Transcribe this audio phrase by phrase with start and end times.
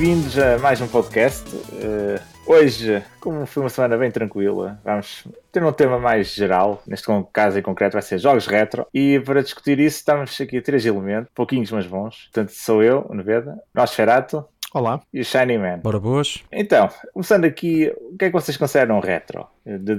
[0.00, 1.54] bem-vindos a mais um podcast.
[1.54, 6.82] Uh, hoje, como foi uma semana bem tranquila, vamos ter um tema mais geral.
[6.86, 8.86] Neste caso em concreto vai ser jogos retro.
[8.94, 12.30] E para discutir isso, estamos aqui três elementos, pouquinhos mas bons.
[12.32, 15.02] Portanto, sou eu, o Neveda, Nosferato, Olá.
[15.12, 15.78] E o Shiny Man.
[15.78, 16.44] Bora boas.
[16.52, 19.48] Então, começando aqui, o que é que vocês consideram retro?
[19.66, 19.96] De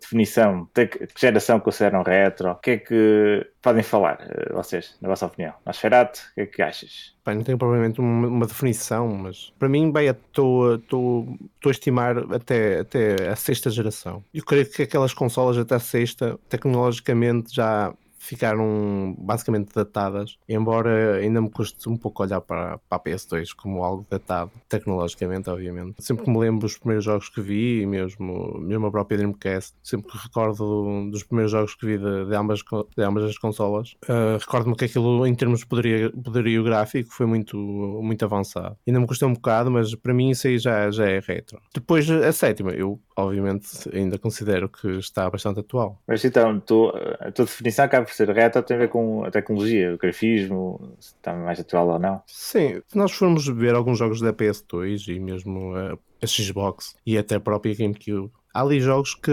[0.00, 2.52] definição, de que geração consideram retro?
[2.52, 5.52] O que é que podem falar, eh, vocês, na vossa opinião?
[5.66, 7.14] Nosferatu, o que é que achas?
[7.24, 10.74] Bem, não tenho provavelmente uma, uma, definição, mas para mim, bem, estou
[11.66, 14.24] a estimar até, até a sexta geração.
[14.32, 17.92] Eu creio que aquelas consolas até a sexta, tecnologicamente, já
[18.24, 23.84] ficaram basicamente datadas, embora ainda me custe um pouco olhar para, para a PS2 como
[23.84, 26.02] algo datado, tecnologicamente, obviamente.
[26.02, 30.10] Sempre que me lembro dos primeiros jogos que vi, mesmo, mesmo a própria Dreamcast, sempre
[30.10, 32.60] que recordo dos primeiros jogos que vi de, de, ambas,
[32.96, 37.26] de ambas as consolas, uh, recordo-me que aquilo, em termos de poderio, poderio gráfico, foi
[37.26, 38.76] muito, muito avançado.
[38.86, 41.60] Ainda me custou um bocado, mas para mim isso aí já, já é retro.
[41.74, 46.00] Depois, a sétima, eu obviamente ainda considero que está bastante atual.
[46.06, 49.94] Mas então, tu, a tua definição acaba ser retro, tem a ver com a tecnologia,
[49.94, 52.22] o grafismo, se está mais atual ou não?
[52.26, 57.18] Sim, se nós formos ver alguns jogos da PS2 e mesmo a, a Xbox e
[57.18, 59.32] até a própria GameCube, há ali jogos que,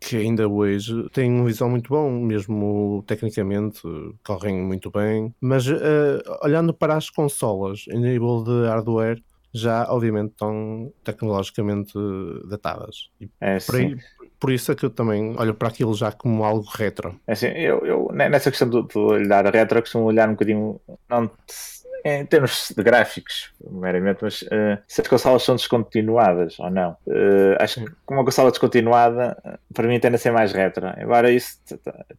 [0.00, 3.82] que ainda hoje têm um visual muito bom, mesmo tecnicamente
[4.24, 9.22] correm muito bem, mas uh, olhando para as consolas em nível de hardware,
[9.52, 11.92] já obviamente estão tecnologicamente
[12.48, 13.10] datadas.
[13.20, 13.96] E é, por, aí,
[14.44, 17.18] por, isso é que eu também olho para aquilo já como algo retro.
[17.26, 20.78] É assim, eu, eu nessa questão de, de olhar retro, costumo olhar um bocadinho,
[21.08, 21.30] não
[22.04, 26.90] em termos de gráficos, meramente, mas uh, se as consolas são descontinuadas ou não.
[27.06, 29.34] Uh, acho que uma consola descontinuada,
[29.72, 30.86] para mim, tende a ser mais retro.
[31.00, 31.58] Embora isso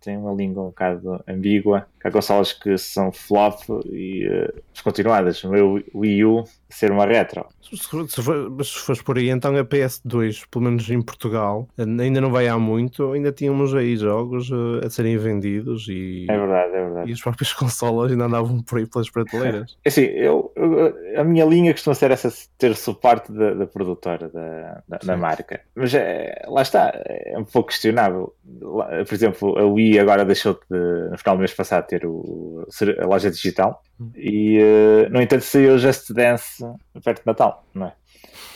[0.01, 5.43] tenha uma língua um bocado ambígua, há consolas que são flop e uh, descontinuadas.
[5.43, 7.45] O meu Wii U ser uma retro.
[7.61, 12.21] Se, se, for, se fores por aí, então a PS2, pelo menos em Portugal, ainda
[12.21, 14.49] não vai há muito, ainda tínhamos aí jogos
[14.83, 17.09] a serem vendidos e, é verdade, é verdade.
[17.09, 19.77] e as próprias consolas ainda andavam por aí pelas prateleiras.
[19.83, 24.29] É assim, eu, eu, a minha linha costuma ser essa ter suporte da, da produtora,
[24.29, 25.61] da, da, da, marca.
[25.75, 28.33] Mas é, lá está, é um pouco questionável.
[28.43, 32.65] Por exemplo, a Wii agora deixou de, no final do mês passado, ter o,
[32.99, 33.81] a loja digital.
[33.99, 34.11] Hum.
[34.15, 36.64] E, uh, no entanto, saiu Just Dance
[37.03, 37.93] perto de Natal, não é?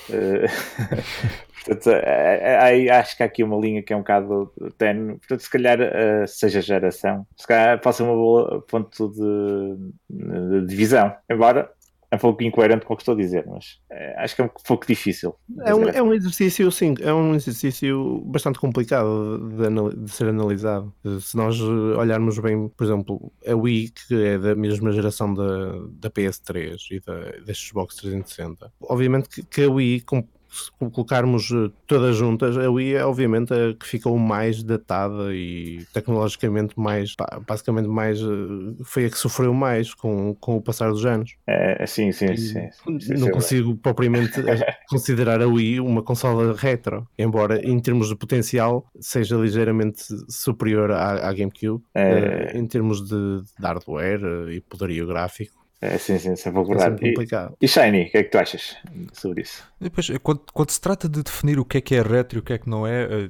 [0.10, 0.48] Uh,
[1.66, 5.18] Portanto, aí é, é, acho que há aqui uma linha que é um bocado tenue.
[5.18, 11.14] Portanto, se calhar, uh, seja geração, se calhar pode ser um ponto de, de divisão.
[11.30, 11.70] Embora
[12.12, 14.46] é um pouco incoerente com o que estou a dizer, mas é, acho que é
[14.46, 15.36] um pouco difícil.
[15.64, 20.92] É um, é um, exercício, sim, é um exercício bastante complicado de, de, ser analisado.
[21.22, 26.10] Se nós olharmos bem, por exemplo, a Wii, que é da mesma geração da, da
[26.10, 30.02] PS3 e da, da Xbox 360, obviamente que, que a Wii
[30.50, 35.86] se colocarmos eh, todas juntas, a Wii é obviamente a que ficou mais datada e
[35.94, 37.16] tecnologicamente mais,
[37.48, 41.36] basicamente mais, eh, foi a que sofreu mais com, com o passar dos anos.
[41.48, 43.14] É, é sim, sim, sim, sim.
[43.14, 44.42] Não consigo propriamente
[44.90, 51.30] considerar a Wii uma consola retro, embora em termos de potencial seja ligeiramente superior à,
[51.30, 52.58] à GameCube, é...
[52.58, 55.59] em termos de, de hardware e poderio gráfico.
[55.82, 56.96] É, sim, sim, sempre é verdade.
[56.96, 57.56] É complicado.
[57.62, 58.76] E, e Shiny, o que é que tu achas
[59.14, 59.64] sobre isso?
[59.80, 62.44] Depois, quando, quando, se trata de definir o que é que é retro e o
[62.44, 63.30] que é que não é, eh,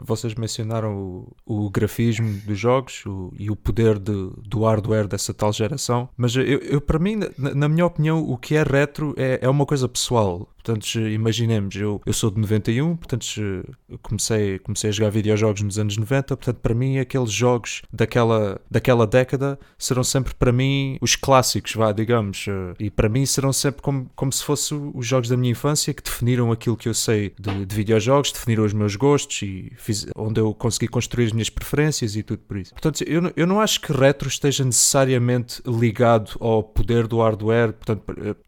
[0.00, 0.96] vocês mencionaram
[1.44, 6.08] o, o grafismo dos jogos o, e o poder de, do hardware dessa tal geração,
[6.16, 9.48] mas eu, eu para mim, na, na, minha opinião, o que é retro é, é
[9.48, 10.48] uma coisa pessoal.
[10.62, 13.26] Portanto, imaginemos, eu, eu sou de 91, portanto,
[14.00, 19.06] comecei, comecei a jogar videojogos nos anos 90, portanto, para mim, aqueles jogos daquela, daquela
[19.06, 22.46] década serão sempre, para mim, os clássicos, vá, digamos,
[22.78, 26.02] e para mim serão sempre como, como se fossem os jogos da minha infância que
[26.02, 30.40] definiram aquilo que eu sei de, de videojogos, definiram os meus gostos e fiz, onde
[30.40, 32.72] eu consegui construir as minhas preferências e tudo por isso.
[32.72, 38.02] Portanto, eu, eu não acho que retro esteja necessariamente ligado ao poder do hardware, portanto,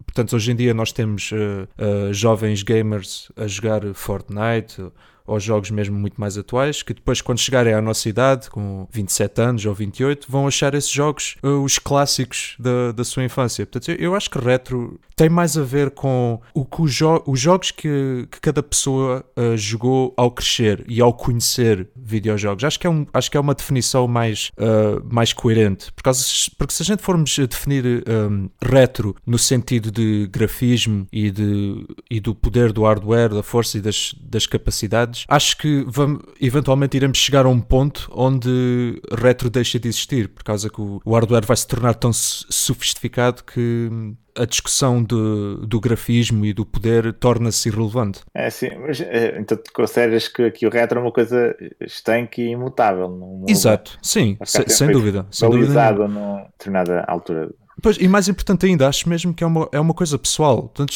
[0.07, 1.37] portanto hoje em dia nós temos uh,
[1.79, 4.91] uh, jovens gamers a jogar Fortnite
[5.27, 9.41] ou jogos mesmo muito mais atuais, que depois, quando chegarem à nossa idade, com 27
[9.41, 13.65] anos ou 28, vão achar esses jogos uh, os clássicos da, da sua infância.
[13.65, 17.71] Portanto, eu, acho que retro tem mais a ver com o que jo os jogos
[17.71, 22.65] que, que cada pessoa uh, jogou ao crescer e ao conhecer videojogos.
[22.65, 25.91] Acho que é, um, acho que é uma definição mais, uh, mais coerente.
[25.93, 26.25] Por causa,
[26.59, 32.21] porque se a gente formos definir um, retro no sentido de grafismo e, de, e
[32.21, 37.19] do poder do hardware, da força e das, das capacidades acho que vamos, eventualmente iremos
[37.19, 41.47] chegar a um ponto onde retro deixa de existir, por causa que o, o hardware
[41.47, 43.91] vai se tornar tão sofisticado que
[44.37, 48.21] a discussão de, do grafismo e do poder torna-se irrelevante.
[48.35, 52.43] É sim, mas eh, então tu consideras que aqui o retro é uma coisa estanque
[52.43, 53.09] e imutável.
[53.09, 55.27] Não, Exato, sim, sem, sem dúvida.
[55.31, 57.51] Sem dúvida numa determinada altura
[57.83, 60.63] Pois, e mais importante ainda, acho mesmo que é uma, é uma coisa pessoal.
[60.63, 60.95] Portanto,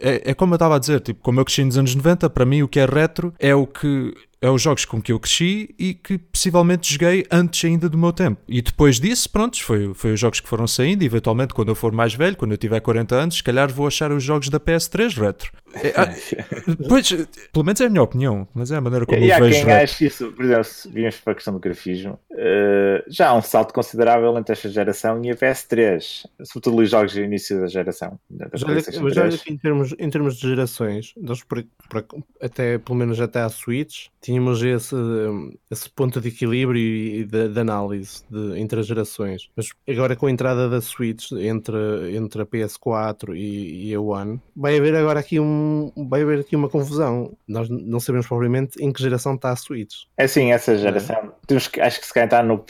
[0.00, 2.44] é, é como eu estava a dizer, tipo, como eu cresci nos anos 90, para
[2.44, 5.74] mim o que é retro é o que é os jogos com que eu cresci
[5.78, 8.40] e que possivelmente joguei antes ainda do meu tempo.
[8.46, 11.02] E depois disso, pronto, foi, foi os jogos que foram saindo.
[11.02, 13.86] E eventualmente, quando eu for mais velho, quando eu tiver 40 anos, se calhar vou
[13.86, 15.50] achar os jogos da PS3 retro.
[15.74, 16.14] É, ah,
[16.88, 17.12] pois,
[17.52, 19.64] pelo menos é a minha opinião, mas é a maneira como e, eu há vejo.
[19.64, 23.34] quem acha isso, por exemplo, se vimos para a questão do grafismo, uh, já há
[23.34, 27.66] um salto considerável entre esta geração e a PS3, sobretudo os jogos do início da
[27.66, 28.18] geração.
[28.30, 32.04] Da já, já em termos, em termos de gerações, nós por, por,
[32.40, 34.94] até pelo menos até à Switch, tínhamos esse,
[35.70, 39.48] esse ponto de equilíbrio e de, de análise de, entre as gerações.
[39.56, 44.38] Mas agora com a entrada da Switch entre, entre a PS4 e, e a One,
[44.54, 47.32] vai haver agora aqui um vai haver aqui uma confusão.
[47.48, 49.94] Nós não sabemos propriamente em que geração está a Switch.
[50.18, 51.16] É sim, essa geração.
[51.16, 51.30] É.
[51.46, 52.62] Temos que, acho que se calhar está no,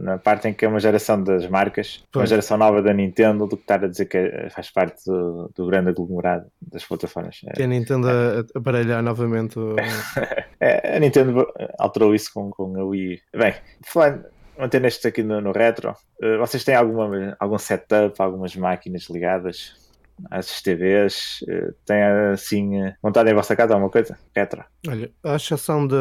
[0.00, 2.22] na parte em que é uma geração das marcas, pois.
[2.22, 5.66] uma geração nova da Nintendo, do que estar a dizer que faz parte do, do
[5.66, 7.40] grande aglomerado das plataformas.
[7.54, 8.38] Que a Nintendo é.
[8.38, 9.58] a aparelhar novamente.
[9.58, 9.76] O...
[10.58, 11.46] é, Nintendo
[11.78, 13.20] alterou isso com, com a Wii.
[13.34, 13.54] Bem,
[13.84, 14.24] falando
[14.58, 15.90] mantendo isto aqui no, no retro,
[16.22, 19.81] uh, vocês têm alguma, algum setup, algumas máquinas ligadas?
[20.30, 24.18] As TVs, eh, tem assim eh, montado em vossa casa alguma coisa?
[24.34, 24.64] Retro?
[24.88, 25.94] Olha, a exceção de.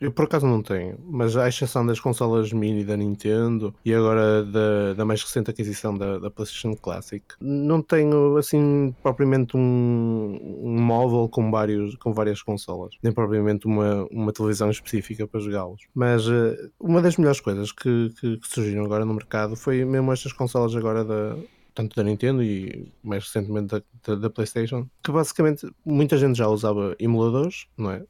[0.00, 4.44] Eu por acaso não tenho, mas a exceção das consolas mini da Nintendo e agora
[4.44, 10.80] da, da mais recente aquisição da, da PlayStation Classic, não tenho assim propriamente um, um
[10.80, 15.82] móvel com, vários, com várias consolas, nem propriamente uma, uma televisão específica para jogá-los.
[15.94, 20.12] Mas uh, uma das melhores coisas que, que, que surgiram agora no mercado foi mesmo
[20.12, 21.36] estas consolas agora da
[21.74, 26.48] tanto da Nintendo e mais recentemente da, da, da, PlayStation, que basicamente muita gente já
[26.48, 28.02] usava emuladores, não é?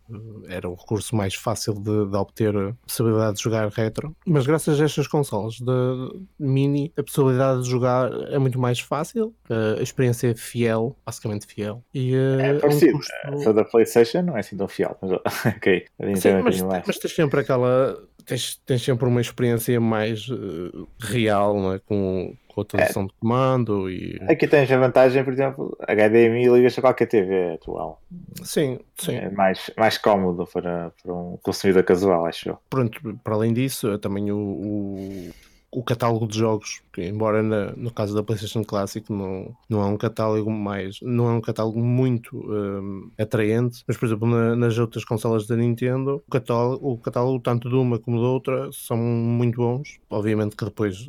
[0.49, 4.81] Era o recurso mais fácil de, de obter a possibilidade de jogar retro, mas graças
[4.81, 9.35] a estas consoles de mini, a possibilidade de jogar é muito mais fácil,
[9.79, 11.83] a experiência é fiel, basicamente fiel.
[11.95, 13.53] E, eh, é parecido, um custo...
[13.53, 15.13] da PlayStation não é assim tão fiel, mas
[15.57, 15.85] ok,
[16.17, 21.55] Sim, é mas, mas tens sempre aquela tens, tens sempre uma experiência mais uh, real,
[21.55, 21.79] não é?
[21.79, 23.07] com, com a tradução é.
[23.07, 24.19] de comando e...
[24.29, 28.01] Aqui tens a vantagem, por exemplo, HDMI ligas a qualquer TV atual.
[28.43, 29.17] Sim, sim.
[29.17, 32.59] É mais, mais cómodo para, para um consumidor casual, acho eu.
[32.69, 35.31] Pronto, para além disso, também o, o
[35.73, 39.97] o catálogo de jogos, embora na, no caso da PlayStation Classic não, não é um
[39.97, 45.05] catálogo mais, não é um catálogo muito um, atraente, mas por exemplo na, nas outras
[45.05, 49.57] consolas da Nintendo, o catálogo, o catálogo tanto de uma como da outra são muito
[49.57, 49.99] bons.
[50.11, 51.07] Obviamente que depois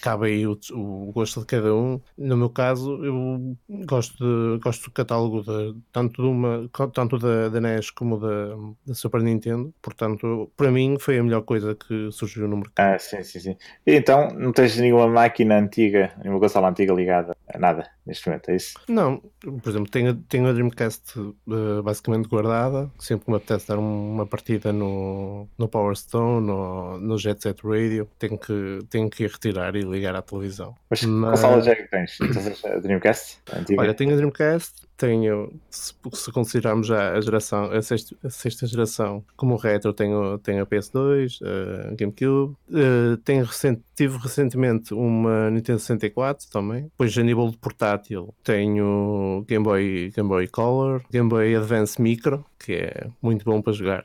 [0.00, 2.00] cabe aí o, o gosto de cada um.
[2.16, 7.48] No meu caso, eu gosto, de, gosto do catálogo de, tanto, de uma, tanto da,
[7.48, 12.10] da NES como da, da Super Nintendo, portanto, para mim foi a melhor coisa que
[12.10, 12.94] surgiu no mercado.
[12.94, 13.56] Ah, sim, sim, sim.
[13.86, 18.56] Então, não tens nenhuma máquina antiga, nenhuma consola antiga ligada a nada neste momento, é
[18.56, 18.74] isso?
[18.88, 23.78] Não, por exemplo, tenho, tenho a Dreamcast uh, basicamente guardada, sempre que me apetece dar
[23.78, 29.22] uma partida no, no Power Stone, no, no Jet Set Radio, tenho que, tenho que
[29.22, 30.74] ir retirar e ligar à televisão.
[30.90, 31.40] Mas, Mas...
[31.40, 32.18] consola já é que tens?
[32.18, 33.38] Tens a Dreamcast?
[33.54, 33.80] Antiga?
[33.80, 38.66] Olha, tenho a Dreamcast, tenho, se, se considerarmos já a geração, a sexta, a sexta
[38.66, 45.48] geração como retro, tenho, tenho a PS2, a GameCube, uh, tenho recent, tive recentemente uma
[45.50, 47.99] Nintendo 64 também, depois a nível de portátil
[48.42, 53.72] tenho Game Boy, Game Boy Color, Game Boy Advance Micro, que é muito bom para
[53.72, 54.02] jogar.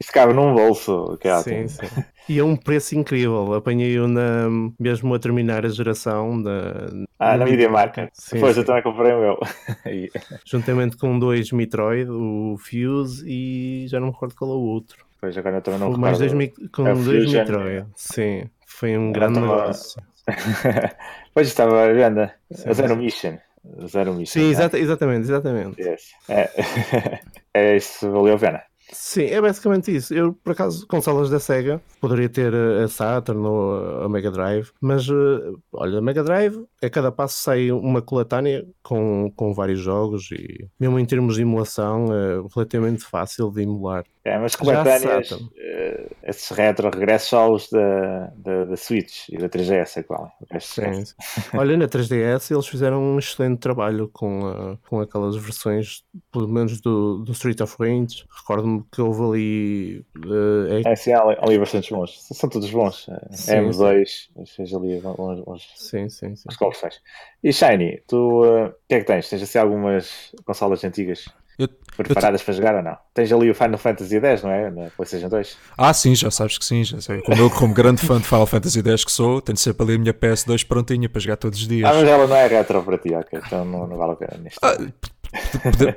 [0.00, 1.86] Isso cabe num bolso, que é Sim, sim.
[2.28, 3.54] E é um preço incrível.
[3.54, 4.06] Apanhei-o
[4.78, 6.86] mesmo a terminar a geração da.
[7.18, 8.10] Ah, na Media Market.
[8.32, 9.38] Depois eu também comprei o meu.
[10.46, 15.04] Juntamente com dois Metroid, o Fuse e já não me recordo qual é o outro.
[15.20, 16.32] Pois agora eu também não mais dois,
[16.72, 17.86] Com é dois Metroid.
[17.94, 19.46] Sim, foi um grande tava...
[19.46, 20.02] negócio.
[21.34, 22.34] pois estava a venda.
[22.66, 23.38] A Zero Mission.
[23.86, 24.40] Zero Mission.
[24.40, 24.50] Sim, é?
[24.50, 25.80] exata, exatamente, exatamente.
[25.80, 26.02] Yes.
[26.28, 26.50] É,
[27.54, 28.62] é isso, valeu a pena.
[28.92, 30.12] Sim, é basicamente isso.
[30.12, 35.08] Eu, por acaso, consolas da Sega, poderia ter a Saturn ou a Mega Drive, mas
[35.08, 40.30] uh, olha, a Mega Drive, a cada passo sai uma coletânea com, com vários jogos
[40.32, 44.04] e, mesmo em termos de emulação, é relativamente fácil de emular.
[44.22, 45.40] É, mas coletâneas, uh,
[46.22, 50.30] esses retro regressos só os da, da, da Switch e da 3DS, é qual?
[50.60, 51.14] Sim, sim.
[51.54, 56.82] Olha, na 3DS eles fizeram um excelente trabalho com, uh, com aquelas versões, pelo menos
[56.82, 58.26] do, do Street of Rage.
[58.30, 60.06] Recordo-me que houve ali.
[60.18, 60.92] Uh, é...
[60.92, 62.20] é, sim, há ali bastantes bons.
[62.20, 63.06] São todos bons.
[63.30, 66.48] Sim, M2, seja ali bons, bons, sim, sim, sim.
[67.42, 69.30] E Shiny, tu uh, o que é que tens?
[69.30, 71.24] Tens assim algumas consolas antigas?
[71.60, 72.96] Eu, preparadas eu para jogar ou não?
[73.12, 74.70] Tens ali o Final Fantasy X, não é?
[74.70, 75.56] Na PlayStation 2?
[75.76, 76.82] Ah, sim, já sabes que sim.
[76.82, 77.20] Já sei.
[77.20, 79.98] Como eu, como grande fã de Final Fantasy X que sou, tenho sempre ali a
[79.98, 81.88] minha PS2 prontinha para jogar todos os dias.
[81.88, 83.40] Ah, mas ela não é retro para ti, ok?
[83.44, 84.58] Então não, não vale a pena nisto.
[84.62, 84.76] Ah,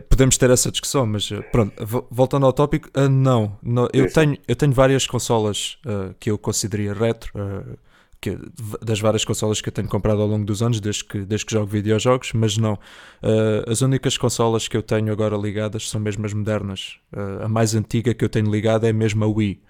[0.10, 1.74] podemos ter essa discussão, mas eh, pronto,
[2.12, 6.38] voltando ao tópico, uh, não, não eu, tenho, eu tenho várias consolas uh, que eu
[6.38, 7.32] consideraria retro.
[7.36, 7.78] Uh,
[8.24, 8.40] que,
[8.82, 11.52] das várias consolas que eu tenho comprado ao longo dos anos, desde que, desde que
[11.52, 12.76] jogo videojogos, mas não.
[13.22, 16.98] Uh, as únicas consolas que eu tenho agora ligadas são mesmo as modernas.
[17.12, 19.62] Uh, a mais antiga que eu tenho ligada é mesmo a Wii.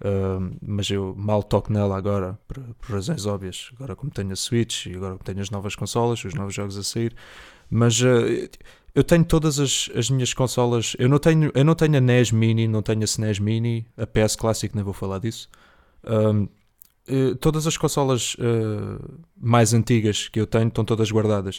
[0.00, 3.70] Uh, mas eu mal toco nela agora, por, por, razões óbvias.
[3.74, 6.78] Agora, como tenho a Switch e agora como tenho as novas consolas, os novos jogos
[6.78, 7.14] a sair.
[7.68, 8.00] Mas
[8.94, 10.96] eu tenho todas as, as minhas consolas.
[10.98, 14.06] Eu não, tenho, eu não tenho a NES Mini, não tenho a SNES Mini, a
[14.06, 15.50] PS Classic, nem vou falar disso.
[17.10, 21.58] Eh, todas as consolas uh, mais antigas que eu tenho estão todas guardadas.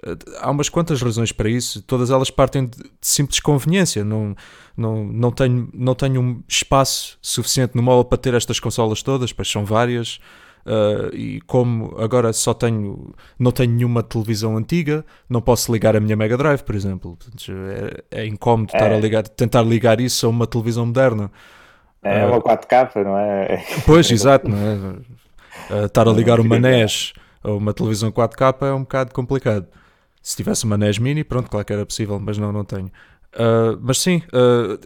[0.00, 4.04] Uh, há umas quantas razões para isso, todas elas partem de, de, simples conveniência.
[4.04, 4.36] Não,
[4.76, 9.32] não, não, tenho, não tenho um espaço suficiente no móvel para ter estas consolas todas,
[9.32, 10.20] pois são várias.
[11.12, 16.14] e como agora só tenho, não tenho nenhuma televisão antiga, não posso ligar a minha
[16.14, 17.18] Mega Drive, por exemplo.
[18.10, 18.76] É, é incómodo é.
[18.76, 21.28] Estar a ligar, tentar ligar isso a uma televisão moderna.
[22.02, 23.64] É uma 4K, não é?
[23.86, 25.84] Pois, exato, não é?
[25.86, 29.66] estar a ligar uma NES a uma televisão 4K é um bocado complicado.
[30.22, 32.90] Se tivesse uma NES Mini, pronto, claro que era possível, mas não, não tenho.
[33.34, 34.78] Uh, mas sim, uh,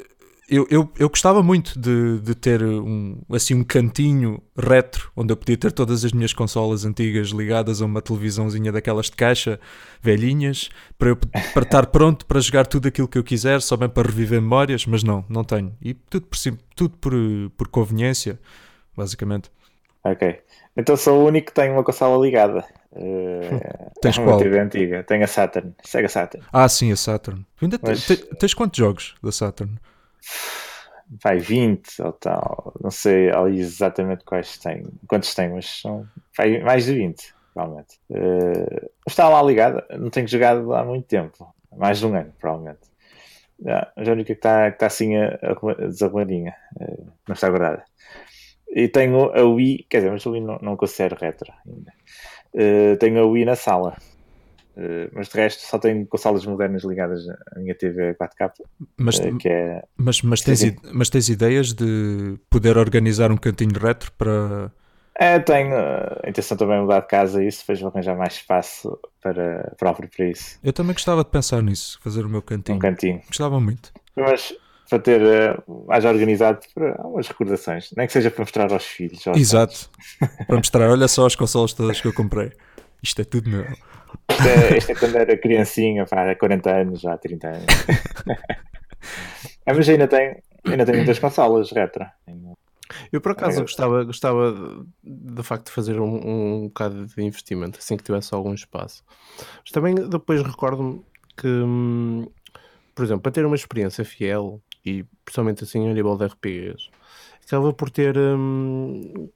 [0.49, 5.37] eu, eu, eu gostava muito de, de ter um, assim, um cantinho retro onde eu
[5.37, 9.59] podia ter todas as minhas consolas antigas ligadas a uma televisãozinha daquelas de caixa
[10.01, 13.89] velhinhas para, eu, para estar pronto para jogar tudo aquilo que eu quiser, só bem
[13.89, 15.77] para reviver memórias, mas não, não tenho.
[15.83, 16.39] E tudo por,
[16.77, 17.13] tudo por,
[17.57, 18.39] por conveniência,
[18.97, 19.51] basicamente.
[20.05, 20.41] Ok.
[20.77, 22.65] Então sou o único que tem uma consola ligada.
[22.93, 24.39] Uh, tens qual?
[24.39, 25.03] TV antiga.
[25.03, 25.75] Tenho a Saturn.
[25.83, 26.47] Sega Saturn.
[26.53, 27.45] Ah, sim, a Saturn.
[27.61, 28.07] Ainda Mas...
[28.39, 29.77] tens quantos jogos da Saturn?
[31.23, 36.07] Vai 20 ou tal, não sei exatamente quais tem, quantos tem, mas são
[36.37, 37.99] vai mais de 20, provavelmente.
[38.11, 42.81] Uh, está lá ligada, não tenho jogado há muito tempo, mais de um ano, provavelmente.
[43.63, 47.85] Yeah, a única que está, está assim a, a desarrumadinha, uh, não está guardada.
[48.69, 51.93] E tenho a Wii, quer dizer, mas a Wii não, não considero retro ainda.
[52.53, 53.97] Uh, tenho a Wii na sala,
[54.77, 58.53] Uh, mas de resto só tenho consolas modernas ligadas à minha TV 4K.
[58.99, 59.83] Mas, uh, que é...
[59.97, 64.71] mas, mas, tens, mas tens ideias de poder organizar um cantinho retro para.
[65.19, 68.99] É, tenho a intenção também de mudar de casa isso, depois vou arranjar mais espaço
[69.23, 70.59] para, próprio para isso.
[70.63, 72.77] Eu também gostava de pensar nisso, fazer o meu cantinho.
[72.77, 73.23] Um cantinho.
[73.27, 73.95] Gostava muito.
[74.15, 74.55] Mas
[74.91, 79.27] para ter uh, mais organizado para umas recordações, nem que seja para mostrar aos filhos.
[79.27, 79.91] Aos Exato,
[80.47, 82.53] para mostrar, olha só as consolas todas que eu comprei.
[83.03, 83.65] Isto é tudo meu.
[84.31, 87.67] Isto é, isto é quando era criancinha, pá, há 40 anos, já há 30 anos.
[89.67, 92.07] é, mas ainda tem, ainda tem muitas consolas retro.
[93.13, 94.55] Eu por acaso gostava, gostava
[95.03, 99.05] de, facto de fazer um, um bocado de investimento assim que tivesse algum espaço.
[99.63, 101.05] Mas também depois recordo-me
[101.37, 102.27] que, hum,
[102.95, 106.89] por exemplo, para ter uma experiência fiel e principalmente assim a nível de RPGs,
[107.45, 108.17] acaba por ter.
[108.17, 109.29] Hum,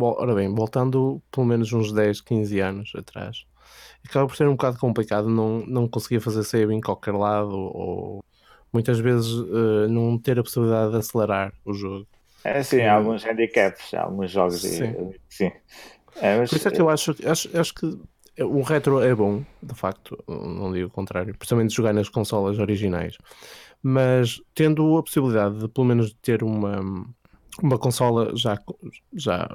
[0.00, 3.44] ora bem, voltando pelo menos uns 10, 15 anos atrás,
[4.04, 8.24] acaba por ser um bocado complicado não, não conseguir fazer save em qualquer lado ou
[8.72, 12.06] muitas vezes uh, não ter a possibilidade de acelerar o jogo.
[12.42, 14.84] É sim, há alguns handicaps, há alguns jogos sim.
[14.84, 15.52] E, sim.
[16.20, 16.50] É, mas...
[16.50, 17.98] Por isso é que eu acho, acho, acho que
[18.40, 23.16] o retro é bom, de facto, não digo o contrário, principalmente jogar nas consolas originais,
[23.82, 27.06] mas tendo a possibilidade de pelo menos ter uma
[27.62, 28.58] uma consola já,
[29.14, 29.48] já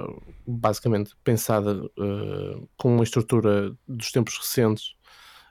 [0.46, 4.94] basicamente pensada uh, com uma estrutura dos tempos recentes,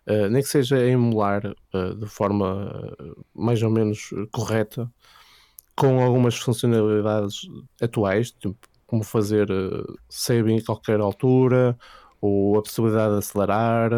[0.08, 2.96] uh, nem que seja a emular uh, de forma
[3.34, 4.91] mais ou menos correta,
[5.75, 7.41] com algumas funcionalidades
[7.82, 9.48] atuais, tipo, como fazer
[10.10, 11.77] save em qualquer altura,
[12.20, 13.91] ou a possibilidade de acelerar,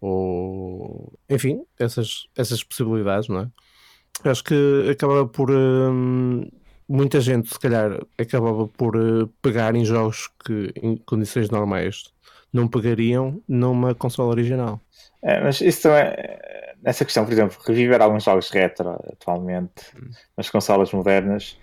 [0.00, 3.50] ou enfim, essas, essas possibilidades, não é?
[4.24, 5.50] Acho que acaba por
[6.88, 12.04] muita gente, se calhar, acabava por uh, pegar em jogos que, em condições normais,
[12.52, 14.80] não pegariam numa consola original.
[15.22, 16.12] É, mas isso também,
[16.82, 20.10] nessa questão, por exemplo, reviver alguns jogos retro atualmente hum.
[20.36, 21.58] nas consolas modernas,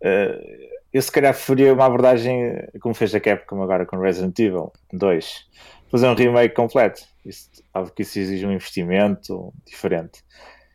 [0.00, 4.70] uh, eu se calhar preferia uma abordagem como fez a Capcom agora com Resident Evil
[4.92, 5.50] 2.
[5.90, 7.02] Fazer um remake completo.
[7.24, 10.22] Isso, óbvio que isso exige um investimento diferente.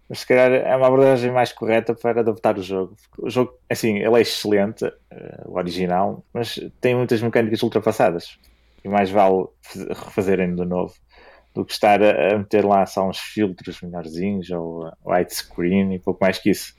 [0.10, 2.96] Mas se calhar é uma abordagem mais correta para adaptar o jogo.
[3.20, 4.94] O jogo, assim, ele é excelente, uh,
[5.46, 8.38] o original, mas tem muitas mecânicas ultrapassadas.
[8.84, 9.48] E mais vale
[10.06, 10.94] refazerem do novo
[11.58, 16.38] do que estar a, meter lá só uns filtros melhorzinhos ou widescreen e pouco mais
[16.38, 16.74] que isso.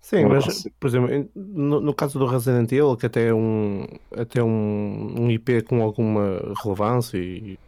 [0.00, 0.74] Sim, mas, consigo.
[0.78, 3.86] por exemplo, no, no, caso do Resident Evil, que até é um,
[4.16, 7.58] até um, um IP com alguma relevância e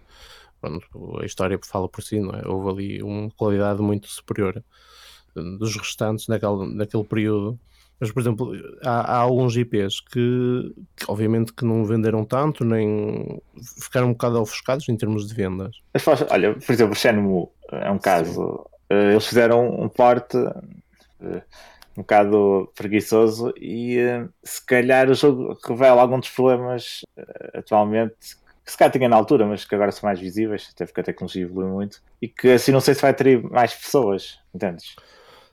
[0.61, 2.47] pronto, a história fala por si, não é?
[2.47, 4.63] Houve ali uma qualidade muito superior
[5.35, 7.59] dos restantes naquele, naquele período.
[8.01, 8.53] Mas, por exemplo,
[8.85, 13.41] há, há alguns IPs que, que, obviamente que não venderam tanto, nem
[13.81, 15.77] ficaram um bocado ofuscados em termos de vendas.
[16.31, 18.67] Olha, por exemplo, o Shenmue é um caso.
[18.67, 18.73] Sim.
[18.91, 21.43] Eh, eles fizeram um porte eh,
[21.97, 27.03] um bocado preguiçoso e eh, se calhar o jogo revela alguns dos problemas
[27.55, 31.01] atualmente que se calhar tinha na altura, mas que agora são mais visíveis, até porque
[31.01, 34.95] a tecnologia evoluiu muito, e que assim não sei se vai atrair mais pessoas, entendes?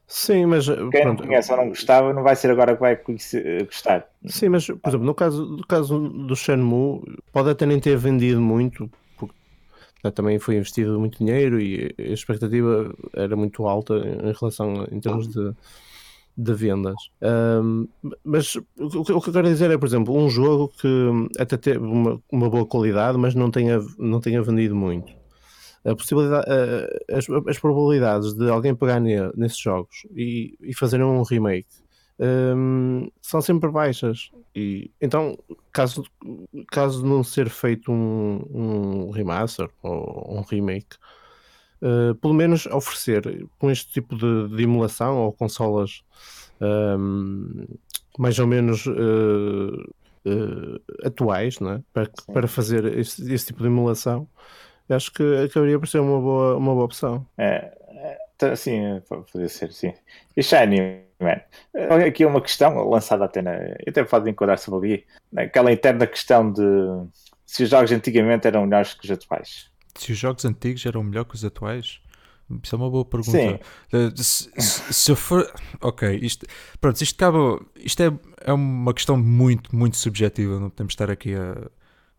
[0.10, 0.68] Sim, mas.
[0.68, 3.64] Eh, Quem pronto, não conhece ou não gostava, não vai ser agora que vai conhecer,
[3.66, 4.10] gostar.
[4.26, 7.02] Sim, mas, por exemplo, no caso, no caso do Shenmue,
[7.32, 9.36] pode até nem ter vendido muito, porque
[10.04, 15.00] né, também foi investido muito dinheiro e a expectativa era muito alta em relação em
[15.00, 15.54] termos de,
[16.36, 17.12] de vendas.
[17.22, 17.88] Um,
[18.26, 21.56] mas o que, o que eu quero dizer é, por exemplo, um jogo que até
[21.56, 25.19] teve uma, uma boa qualidade, mas não tenha, não tenha vendido muito
[25.86, 26.46] a possibilidade,
[27.12, 31.68] as, as, probabilidades de alguém pegar ne, nesses jogos e, e fazer um remake
[32.20, 34.32] um, são sempre baixas.
[34.54, 35.38] E, então,
[35.72, 36.04] caso,
[36.72, 40.98] caso não ser feito um, um remaster ou um remake,
[41.82, 46.04] uh, pelo menos oferecer com este tipo de, de emulação ou consolas
[46.60, 47.66] um,
[48.18, 49.82] mais ou menos uh,
[50.26, 51.82] uh, atuais é?
[51.94, 54.28] para, para fazer esse, esse tipo de emulação
[54.90, 57.26] acho que acabaria por ser uma boa, uma boa opção.
[57.38, 57.72] É,
[58.42, 59.94] é sim, pode ser, sim.
[60.36, 61.42] E Shiny, man.
[62.06, 63.56] Aqui uma questão lançada até na.
[63.56, 65.06] Eu até pode enquadrar sobre ali.
[65.36, 66.62] Aquela interna questão de
[67.46, 69.70] se os jogos antigamente eram melhores que os atuais.
[69.96, 72.00] Se os jogos antigos eram melhores que os atuais?
[72.64, 73.38] Isso é uma boa pergunta.
[73.38, 73.60] Sim.
[73.94, 74.50] Eh, se,
[74.94, 75.52] se, eu for.
[75.82, 76.48] Ok, isto.
[76.82, 77.38] Pronto, isto cabe.
[77.76, 80.60] Isto é, é uma questão muito, muito subjetiva.
[80.60, 81.70] Não podemos estar aqui a,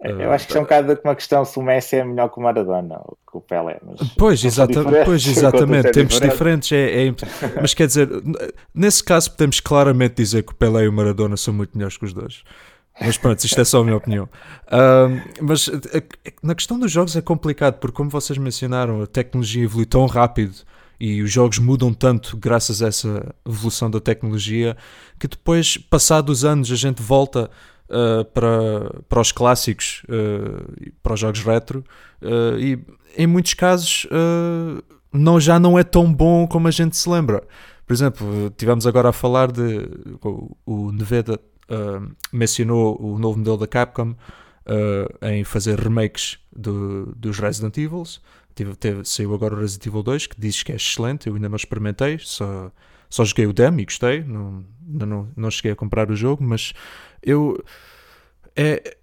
[0.03, 2.43] eu acho que é um bocado uma questão se o Messi é melhor que o
[2.43, 3.79] Maradona ou que o Pelé.
[4.17, 6.73] pois, exata, pois, exatamente, tempos diferentes.
[6.73, 7.15] É, é,
[7.61, 8.09] mas quer dizer,
[8.75, 12.05] nesse caso podemos claramente dizer que o Pelé e o Maradona são muito melhores que
[12.07, 12.43] os dois.
[12.99, 14.29] Mas pronto, isto é só a minha opinião.
[15.41, 15.71] Mas
[16.43, 20.55] na questão dos jogos é complicado, porque como vocês mencionaram, a tecnologia evolui tão rápido
[20.99, 24.77] e os jogos mudam tanto graças a essa evolução da tecnologia
[25.19, 27.51] que depois, passados anos, a gente volta
[27.91, 31.85] uh, para, para os clássicos, uh, para os jogos retro,
[32.23, 32.79] uh, e
[33.17, 34.07] em muitos casos
[35.13, 37.43] não, já não é tão bom como a gente se lembra.
[37.85, 39.89] Por exemplo, tivemos agora a falar de.
[40.65, 41.41] O, Neveda
[42.33, 44.15] mencionou o novo modelo da Capcom
[45.23, 48.05] em fazer remakes do, dos Resident Evil.
[48.55, 51.27] Teve, teve, saiu agora o Resident Evil 2, que diz que é excelente.
[51.27, 52.71] Eu ainda não experimentei, só,
[53.11, 54.23] só joguei o demo e gostei.
[54.23, 56.73] Não, não, não cheguei a comprar o jogo, mas
[57.23, 57.63] eu.
[58.55, 58.97] É,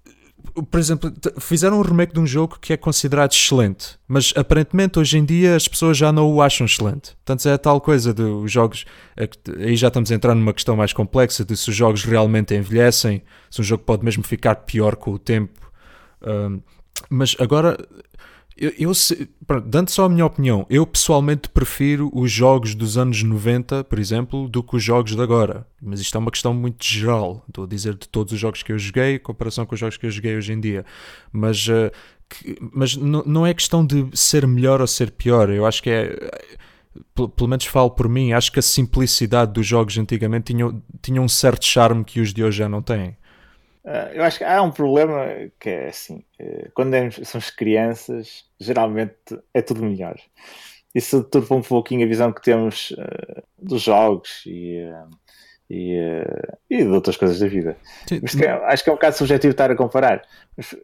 [0.71, 5.17] por exemplo, fizeram um remake de um jogo que é considerado excelente, mas aparentemente hoje
[5.17, 7.15] em dia as pessoas já não o acham excelente.
[7.17, 8.85] Portanto, é a tal coisa dos jogos.
[9.15, 12.55] É aí já estamos a entrar numa questão mais complexa de se os jogos realmente
[12.55, 15.69] envelhecem, se um jogo pode mesmo ficar pior com o tempo.
[16.25, 16.61] Um,
[17.09, 17.77] mas agora
[18.57, 18.91] eu, eu
[19.45, 23.99] pronto, dando só a minha opinião, eu pessoalmente prefiro os jogos dos anos 90, por
[23.99, 25.65] exemplo, do que os jogos de agora.
[25.81, 27.43] Mas isto é uma questão muito geral.
[27.47, 29.97] Estou a dizer de todos os jogos que eu joguei, em comparação com os jogos
[29.97, 30.83] que eu joguei hoje em dia.
[31.31, 31.91] Mas, uh,
[32.27, 35.49] que, mas não é questão de ser melhor ou ser pior.
[35.49, 36.17] Eu acho que é.
[37.13, 41.27] Pelo menos falo por mim, acho que a simplicidade dos jogos antigamente tinha, tinha um
[41.27, 43.15] certo charme que os de hoje já não têm.
[43.87, 46.91] Uh, eu acho que há um problema que é assim: uh, quando
[47.23, 49.15] somos crianças, geralmente
[49.53, 50.17] é tudo melhor.
[50.93, 54.77] Isso turva um pouquinho a visão que temos uh, dos jogos e,
[55.69, 55.95] e,
[56.69, 57.77] e, de outras coisas da vida.
[58.09, 60.21] Sim, que, é, acho que é um bocado subjetivo estar a comparar.
[60.57, 60.75] Mas,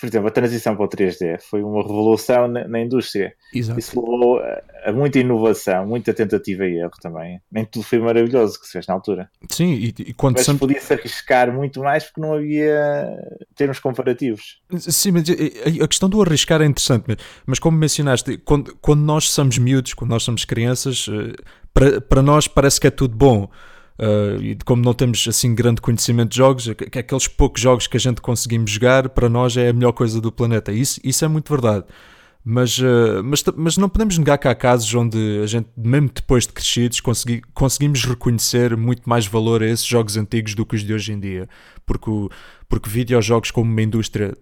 [0.00, 3.34] por exemplo, a transição para o 3D foi uma revolução na, na indústria.
[3.54, 3.78] Exato.
[3.78, 7.38] Isso levou a, a, muita inovação, muita tentativa e erro também.
[7.52, 9.30] Nem tudo foi maravilhoso que se fez na altura.
[9.50, 10.60] Sim, e, e quando mas sempre...
[10.60, 13.14] podia-se arriscar muito mais porque não havia
[13.54, 14.62] termos comparativos.
[14.78, 19.58] Sim, mas a questão do arriscar é interessante, mas como mencionaste, quando, quando nós somos
[19.58, 21.34] miúdos, quando nós somos crianças, eh,
[21.74, 23.50] para, para nós parece que é tudo bom.
[24.00, 27.98] Uh, e como não temos assim grande conhecimento de jogos, que aqueles poucos jogos que
[27.98, 30.72] a gente conseguimos jogar, para nós é a melhor coisa do planeta.
[30.72, 31.84] Isso, isso é muito verdade.
[32.42, 36.46] Mas, uh, mas, mas não podemos negar que há casos onde a gente, mesmo depois
[36.46, 40.82] de crescidos, consegui, conseguimos reconhecer muito mais valor a esses jogos antigos do que os
[40.82, 41.46] de hoje em dia.
[41.84, 42.10] Porque,
[42.70, 44.32] porque videojogos como uma indústria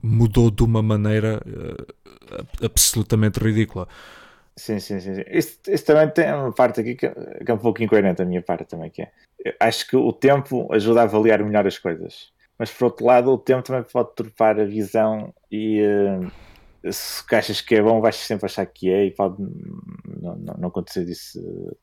[0.00, 3.88] mudou de uma maneira uh, absolutamente ridícula.
[4.58, 5.22] Sim, sim, sim.
[5.28, 8.42] Isso, isso, também tem uma parte aqui que, que, é um pouco incoerente a minha
[8.42, 9.10] parte também, que é.
[9.60, 12.32] Acho que o tempo ajuda a avaliar melhor as coisas.
[12.58, 17.60] Mas por outro lado, o tempo também pode turpar a visão e uh, se achas
[17.60, 21.38] que é bom, vais sempre achar que é e pode não, não, não acontecer isso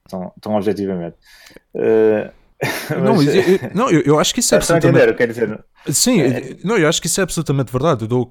[0.10, 1.16] tão, tão objetivamente.
[1.76, 2.34] Uh,
[3.04, 5.10] não, mas, eu, não eu, eu, acho que isso é absolutamente...
[5.10, 5.66] entender, dizer...
[5.88, 6.56] Sim, é...
[6.64, 8.08] não, eu acho que isso é absolutamente verdade.
[8.08, 8.30] Dou,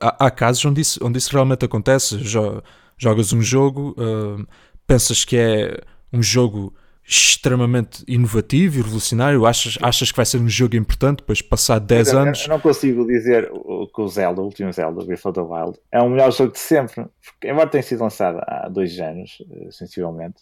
[0.00, 2.18] há, há, casos onde isso, onde isso realmente acontece.
[2.18, 2.62] Já
[2.96, 4.46] jogas um jogo, uh,
[4.86, 5.80] pensas que é
[6.12, 11.42] um jogo extremamente inovativo e revolucionário, achas, achas que vai ser um jogo importante, depois
[11.42, 12.42] passar 10 eu, anos.
[12.44, 16.00] Eu não consigo dizer que o Zelda, o último Zelda, Breath of the Wild, é
[16.00, 20.36] o melhor jogo de sempre, porque, embora tenha sido lançado há dois anos, eh, sensivelmente,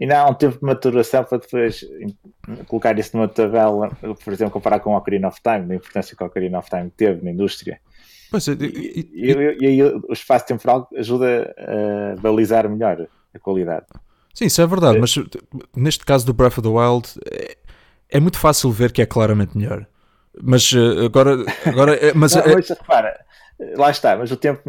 [0.00, 1.84] ainda há um tempo de maturação para depois
[2.66, 3.90] colocar isso numa tabela,
[4.24, 6.90] por exemplo, comparar com o Ocarina of Time, da importância que o Ocarina of Time
[6.90, 7.80] teve na indústria
[8.32, 13.84] Pois é, e, e, aí o espaço temporal ajuda a balizar melhor a qualidade.
[14.32, 15.00] Sim, isso é verdade, é.
[15.00, 15.14] mas
[15.76, 17.58] neste caso do Breath of the Wild é,
[18.08, 19.86] é, muito fácil ver que é claramente melhor.
[20.40, 21.36] Mas uh, agora.
[21.66, 23.24] agora é, mas, Não, mas repara,
[23.76, 24.62] lá está, mas o tempo,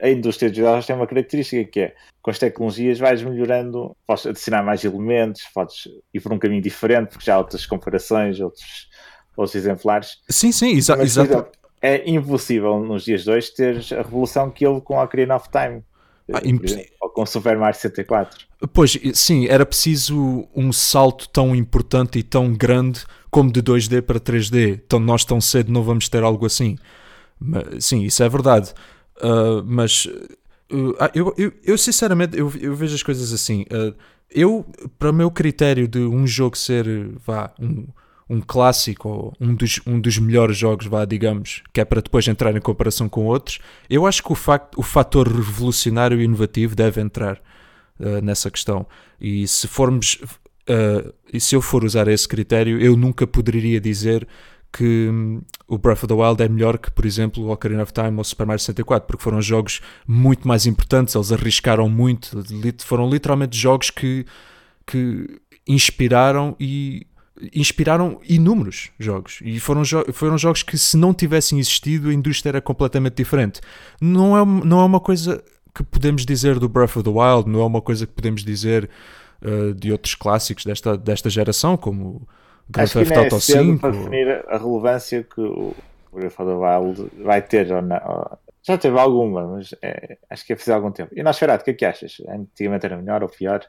[0.00, 4.26] a indústria de jogos tem uma característica que é com as tecnologias vais melhorando, podes
[4.26, 8.88] adicionar mais elementos, podes ir por um caminho diferente, porque já há outras comparações, outros,
[9.36, 10.18] outros exemplares.
[10.28, 14.66] Sim, sim, exa mas, exato é impossível nos dias de hoje ter a revolução que
[14.66, 15.82] houve com a Ocarina of Time.
[16.32, 16.40] Ah,
[17.00, 18.46] ou com Super Mario 64.
[18.72, 24.20] Pois, sim, era preciso um salto tão importante e tão grande como de 2D para
[24.20, 24.80] 3D.
[24.84, 26.76] Então nós tão cedo não vamos ter algo assim.
[27.40, 28.74] Mas, sim, isso é verdade.
[29.16, 33.62] Uh, mas uh, eu, eu, eu, sinceramente eu, eu, vejo as coisas assim.
[33.62, 33.94] Uh,
[34.30, 34.66] eu,
[34.98, 36.86] para o meu critério de um jogo ser
[37.24, 37.86] vá, um,
[38.28, 42.28] um clássico ou um dos, um dos melhores jogos, vá, digamos, que é para depois
[42.28, 46.74] entrar em comparação com outros, eu acho que o, facto, o fator revolucionário e inovativo
[46.76, 47.40] deve entrar
[47.98, 48.86] uh, nessa questão.
[49.20, 50.18] E se formos,
[50.68, 54.28] uh, e se eu for usar esse critério, eu nunca poderia dizer
[54.70, 57.92] que um, o Breath of the Wild é melhor que, por exemplo, o Ocarina of
[57.92, 62.44] Time ou Super Mario 64, porque foram jogos muito mais importantes, eles arriscaram muito,
[62.84, 64.26] foram literalmente jogos que,
[64.86, 67.06] que inspiraram e
[67.54, 72.50] inspiraram inúmeros jogos e foram, jo foram jogos que se não tivessem existido a indústria
[72.50, 73.60] era completamente diferente
[74.00, 75.42] não é, não é uma coisa
[75.74, 78.88] que podemos dizer do Breath of the Wild não é uma coisa que podemos dizer
[79.42, 82.26] uh, de outros clássicos desta, desta geração como
[82.68, 85.74] Grand Theft Auto é 5 para definir a relevância que o
[86.12, 88.38] Breath of the Wild vai ter ou não.
[88.62, 91.64] já teve alguma mas é, acho que é preciso algum tempo e nós Ferato, o
[91.64, 92.20] que é que achas?
[92.28, 93.64] antigamente era melhor ou pior?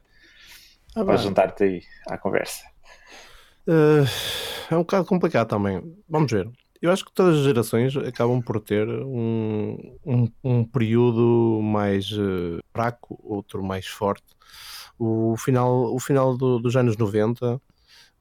[0.95, 2.63] Ah, para juntar-te aí à conversa
[3.69, 4.03] Uh,
[4.71, 5.95] é um bocado complicado também.
[6.09, 6.49] Vamos ver.
[6.81, 12.59] Eu acho que todas as gerações acabam por ter um, um, um período mais uh,
[12.73, 14.25] fraco, outro mais forte.
[14.97, 17.61] O final, o final do, dos anos 90,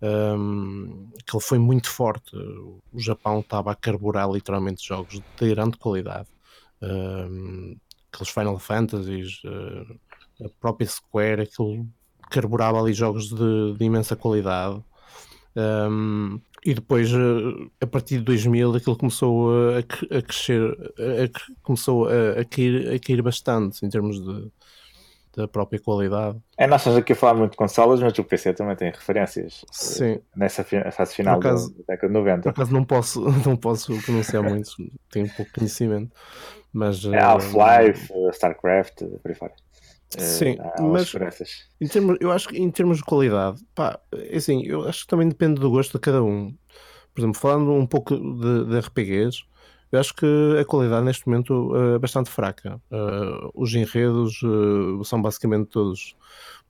[0.03, 2.37] um, que ele foi muito forte.
[2.37, 6.29] O Japão estava a carburar literalmente jogos de grande qualidade.
[6.83, 7.75] Um,
[8.13, 11.87] aqueles Final Fantasies, uh, a própria Square, aquilo
[12.31, 14.83] carburava ali jogos de, de imensa qualidade.
[15.57, 20.61] Um, e depois, eh, a partir de 2000, aquilo começou a, a crescer,
[20.99, 24.51] a, começou a, a, cair, a cair bastante em termos de,
[25.37, 26.37] da própria qualidade.
[26.57, 29.65] É, nós estamos aqui a falar muito de consolas, mas o PC também tem referências
[29.65, 30.21] eh, Sim.
[30.35, 31.55] nessa fase final da
[31.87, 32.43] década de 90.
[32.43, 34.71] Por acaso não posso, não posso pronunciar muito,
[35.11, 36.13] tenho pouco conhecimento.
[36.73, 39.53] Mas, é Half-Life, uh, StarCraft, por aí fora.
[40.17, 41.13] Sim, mas
[41.81, 45.07] em termos, eu acho que em termos de qualidade, pá, é assim, eu acho que
[45.07, 46.55] também depende do gosto de cada um.
[47.15, 49.45] Por exemplo, falando um pouco de, de RPGs,
[49.93, 50.27] eu acho que
[50.59, 52.81] a qualidade neste momento é bastante fraca.
[52.91, 54.41] Uh, os enredos
[55.05, 56.17] são basicamente todos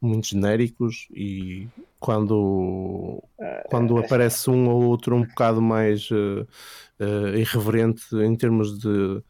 [0.01, 3.23] muito genéricos e quando,
[3.69, 6.09] quando aparece um ou outro um bocado mais
[7.35, 9.23] irreverente em termos de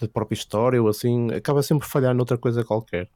[0.00, 3.08] da própria história ou assim, acaba sempre a falhar noutra coisa qualquer.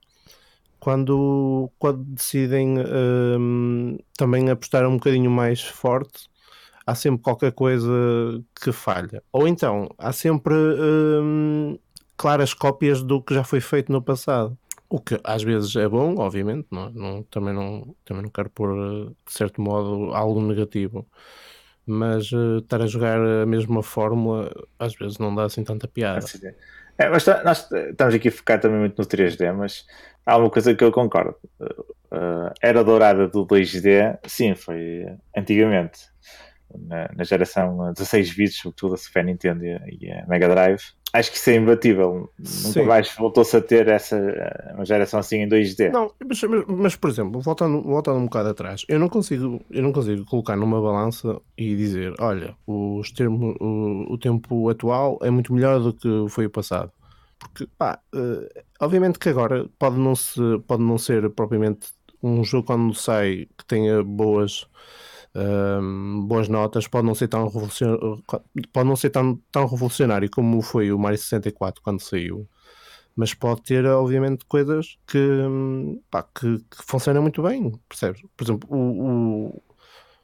[0.81, 6.29] Quando, quando decidem um, também apostar um bocadinho mais forte,
[6.87, 7.91] há sempre qualquer coisa
[8.63, 9.23] que falha.
[9.33, 11.79] Ou então, há sempre um,
[12.17, 14.57] claras cópias do que já foi feito no passado.
[14.89, 18.71] O que às vezes é bom, obviamente, não, não, também, não, também não quero pôr,
[18.71, 21.07] eh, de certo modo, algo negativo.
[21.88, 26.24] Mas uh, estar a jogar a mesma fórmula às vezes não dá assim tanta piada.
[26.98, 29.87] É, mas tá, nós estamos aqui a focar também muito no 3D, mas
[30.27, 31.37] há uma coisa que eu concordo.
[31.61, 36.01] Uh, era dourada do 2D, sim, foi antigamente
[36.77, 40.83] na, na geração 16 bits, sobretudo a Super Nintendo e a Mega Drive.
[41.12, 42.31] Acho que isso é imbatível.
[42.38, 44.18] Nunca mais voltou-se a ter essa
[44.75, 45.90] uma geração assim em 2D.
[45.90, 49.92] Não, mas, mas, por exemplo, voltando, voltando um bocado atrás, eu não consigo, eu não
[49.92, 55.53] consigo colocar numa balança e dizer, olha, os termos, o, o tempo atual é muito
[55.53, 56.92] melhor do que foi o passado.
[57.38, 61.88] Porque, pá, uh, obviamente que agora pode não, se, pode não ser propriamente
[62.23, 64.66] um jogo quando sai que tenha boas
[65.35, 68.23] um, boas notas, pode não ser tão revolucionário,
[68.73, 72.49] pode não ser tão, tão revolucionário como foi o Mario 64 quando saiu,
[73.14, 75.19] mas pode ter, obviamente, coisas que,
[76.11, 78.23] pá, que, que funcionam muito bem, percebes?
[78.37, 79.62] Por exemplo, o, o,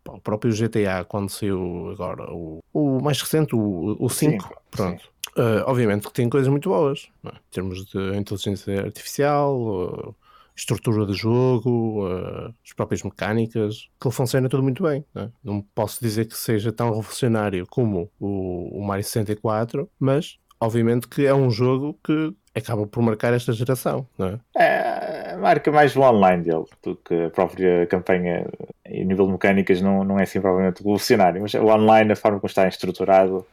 [0.06, 5.02] o, próprio GTA, quando saiu agora, o, o mais recente, o, o 5, sim, pronto.
[5.02, 5.08] Sim.
[5.36, 7.30] Uh, obviamente que tem coisas muito boas, é?
[7.30, 10.16] em termos de inteligência artificial, uh,
[10.56, 15.04] estrutura do jogo, uh, as próprias mecânicas, que funciona tudo muito bem.
[15.14, 15.30] Não, é?
[15.42, 21.26] não, posso dizer que seja tão revolucionário como o, o Mario 64, mas obviamente que
[21.26, 24.62] é um jogo que acaba por marcar esta geração, é?
[24.62, 28.46] é marca mais o online dele do que a própria campanha
[28.86, 32.38] em nível de mecânicas não, não é assim provavelmente revolucionário, mas o online, a forma
[32.38, 33.44] como está estruturado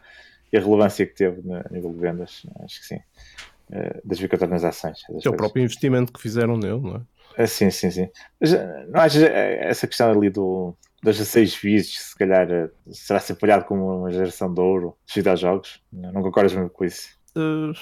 [0.53, 2.99] e a relevância que teve no nível de vendas, acho que sim.
[3.71, 4.99] Eh, das microtransações.
[5.23, 7.43] É o próprio investimento que fizeram nele, não é?
[7.43, 8.09] é sim, sim, sim.
[8.39, 13.19] Mas eh, não achas eh, essa questão ali do, das 16 bits, se calhar será
[13.21, 15.81] ser apoiado como uma geração de ouro dos videojogos?
[15.91, 17.09] Não, não concordas mesmo com isso?
[17.33, 17.73] Uh,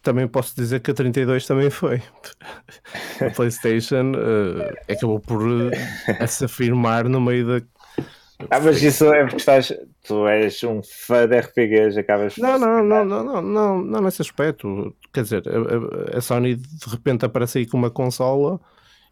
[0.00, 2.00] também posso dizer que a 32 também foi.
[3.20, 5.70] a PlayStation uh, acabou por uh,
[6.28, 7.66] se afirmar no meio da
[8.50, 9.72] ah, mas isso é porque estás,
[10.06, 12.36] tu és um fã de RPGs, acabas.
[12.36, 14.94] Não, não, não, não, não, não, não nesse aspecto.
[15.12, 18.60] Quer dizer, a, a, Sony de repente aparece aí com uma consola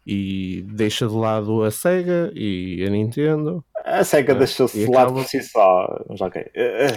[0.05, 3.63] e deixa de lado a Sega e a Nintendo.
[3.85, 6.43] A Sega deixou-se de lado por si só, mas ok.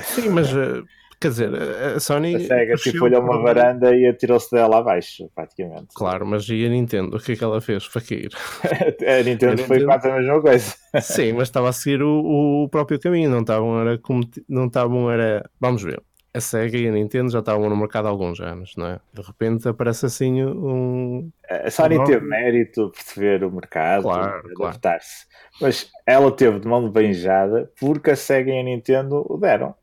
[0.04, 0.82] Sim, mas eh,
[1.24, 1.50] Quer dizer,
[1.96, 2.34] a Sony.
[2.34, 5.86] A SEGA tipo, olhou uma varanda e atirou-se dela abaixo, praticamente.
[5.94, 7.16] Claro, mas e a Nintendo?
[7.16, 7.86] O que é que ela fez?
[7.86, 8.28] Foi cair.
[9.08, 9.86] a Nintendo a foi Nintendo...
[9.86, 10.74] quase a mesma coisa.
[11.00, 14.20] Sim, mas estava a seguir o, o próprio caminho, não estavam era como.
[14.46, 15.48] Não estavam era.
[15.58, 15.98] Vamos ver.
[16.34, 19.00] A SEGA e a Nintendo já estavam no mercado há alguns anos, não é?
[19.14, 21.30] De repente aparece assim um.
[21.48, 22.04] A Sony um...
[22.04, 25.26] teve mérito perceber o mercado, claro, adaptar-se.
[25.26, 25.44] Claro.
[25.62, 29.74] Mas ela teve de mão beijada porque a SEGA e a Nintendo o deram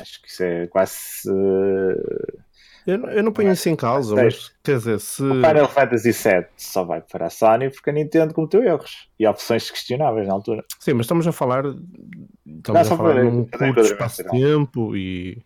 [0.00, 0.96] Acho que isso é quase.
[1.28, 2.38] Uh...
[2.86, 5.22] Eu, eu, não ponho isso em causa, mas quer dizer, se.
[5.22, 9.26] O Final Fantasy VII só vai para a Sony porque a Nintendo cometeu erros e
[9.26, 10.64] opções questionáveis na altura.
[10.80, 11.64] Sim, mas estamos a falar.
[11.66, 15.42] Estamos não, a falar num curto espaço de tempo e.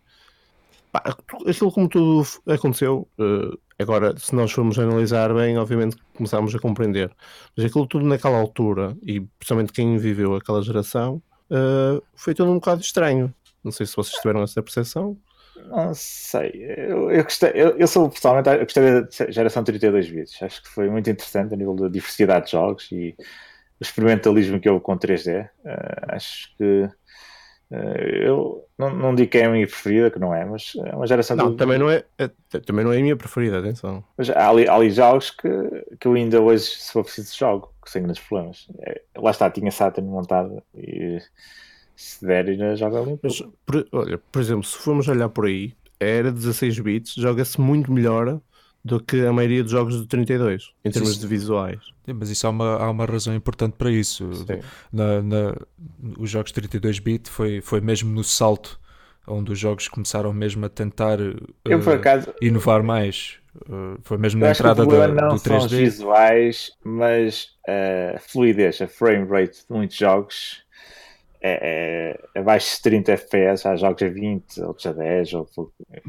[0.89, 1.03] Pá,
[1.45, 7.11] aquilo como tudo aconteceu, uh, agora, se nós formos analisar bem, obviamente começámos a compreender.
[7.57, 12.55] Mas aquilo tudo naquela altura, e principalmente quem viveu aquela geração, uh, foi tudo um
[12.55, 13.33] bocado estranho.
[13.63, 15.17] Não sei se vocês tiveram essa percepção.
[15.67, 16.51] Não sei.
[16.77, 20.41] Eu, eu, gostei, eu, eu sou pessoalmente, eu gostei da geração 32 bits.
[20.41, 23.15] Acho que foi muito interessante a nível da diversidade de jogos e
[23.79, 25.45] o experimentalismo que houve com 3D.
[25.45, 26.89] Uh, eh, acho que
[27.71, 30.95] uh, eu não, não digo que é a minha preferida, que não é, mas é
[30.95, 31.37] uma geração.
[31.37, 32.27] Não, também não é, é,
[32.65, 34.03] também não é a minha preferida, atenção.
[34.17, 35.49] Mas há ali, há ali jogos que,
[35.99, 38.67] que eu ainda hoje, se for preciso, jogo, sem grandes problemas.
[38.81, 41.19] É, lá está, tinha Saturn montado e
[41.95, 43.19] se der, ainda joga ali.
[43.21, 47.59] Mas, por, olha, por exemplo, se formos olhar por aí, a era 16 bits joga-se
[47.59, 48.39] muito melhor
[48.83, 51.79] do que a maioria dos jogos do 32, em termos isso, de visuais.
[52.05, 54.29] mas isso há uma, há uma razão importante para isso.
[54.91, 55.55] Na, na,
[56.19, 58.79] os jogos 32 bit foi, foi mesmo no salto
[59.25, 61.17] onde os jogos começaram mesmo a tentar
[61.63, 63.37] Eu, uh, acaso, inovar mais.
[63.55, 65.39] Uh, foi mesmo na entrada da, não do 3D.
[65.39, 70.63] São os visuais, mas a fluidez, a frame rate de muitos jogos
[71.43, 75.45] é, é abaixo de 30 FPS, há jogos a 20, outros a 10, ou,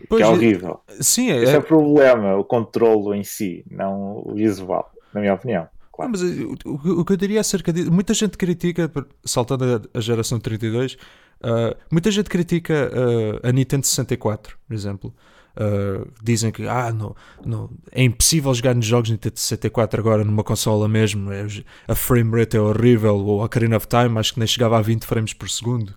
[0.09, 0.81] que é horrível.
[1.01, 5.35] Sim, é, Esse é o problema, o controlo em si, não o visual, na minha
[5.35, 5.69] opinião.
[5.93, 6.13] Claro.
[6.13, 8.91] Mas o, o, o, que eu diria acerca disso, muita gente critica,
[9.25, 15.15] saltando a, a geração 32, uh, muita gente critica uh, a Nintendo 64, por exemplo.
[15.57, 17.15] Uh, dizem que ah, não,
[17.47, 21.47] não, é impossível jogar nos jogos Nintendo 64 agora numa consola mesmo, é,
[21.87, 24.83] a frame rate é horrível, ou a Ocarina of Time acho que nem chegava a
[24.83, 25.95] 20 frames por segundo.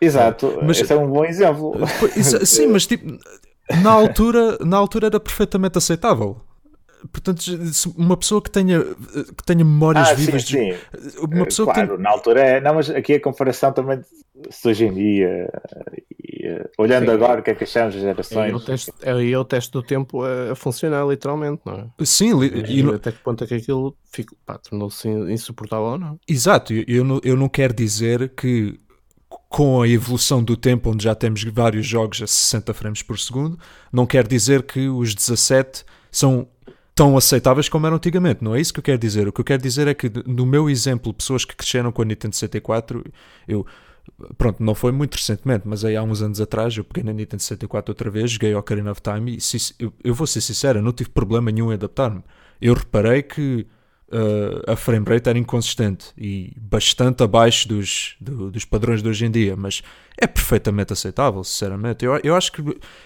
[0.00, 1.74] Exato, uh, mas, esse é um bom exemplo.
[2.44, 3.18] Sim, mas tipo,
[3.82, 6.40] na altura, na altura era perfeitamente aceitável.
[7.12, 7.42] Portanto,
[7.96, 10.42] uma pessoa que tenha, que tenha memórias ah, vivas.
[10.42, 11.18] Sim, sim.
[11.20, 12.60] Uma pessoa claro, que na altura é.
[12.60, 14.00] Não, mas aqui a comparação também
[14.50, 15.50] se hoje em dia.
[16.28, 18.52] E, olhando sim, agora o que é que achamos das gerações.
[18.52, 22.04] É o teste, é o teste do tempo a, funcionar literalmente, não é?
[22.04, 23.96] Sim, e, e até que ponto é que aquilo
[24.68, 26.18] tornou-se insuportável ou não?
[26.26, 28.78] Exato, eu, eu, não, eu não quero dizer que
[29.48, 33.58] com a evolução do tempo, onde já temos vários jogos a 60 frames por segundo,
[33.92, 36.46] não quer dizer que os 17 são
[37.00, 38.44] tão aceitáveis como eram antigamente.
[38.44, 39.26] Não é isso que eu quero dizer.
[39.26, 42.04] O que eu quero dizer é que, no meu exemplo, pessoas que cresceram com a
[42.04, 43.02] Nintendo 64,
[43.48, 43.64] eu.
[44.36, 47.42] Pronto, não foi muito recentemente, mas aí há uns anos atrás eu peguei na Nintendo
[47.42, 50.92] 64 outra vez, joguei Ocarina of Time e se, eu, eu vou ser sincero, não
[50.92, 52.22] tive problema nenhum em adaptar-me.
[52.60, 53.66] Eu reparei que
[54.12, 59.24] uh, a frame rate era inconsistente e bastante abaixo dos, do, dos padrões de hoje
[59.24, 59.82] em dia, mas
[60.20, 62.04] é perfeitamente aceitável, sinceramente.
[62.04, 62.60] Eu, eu acho que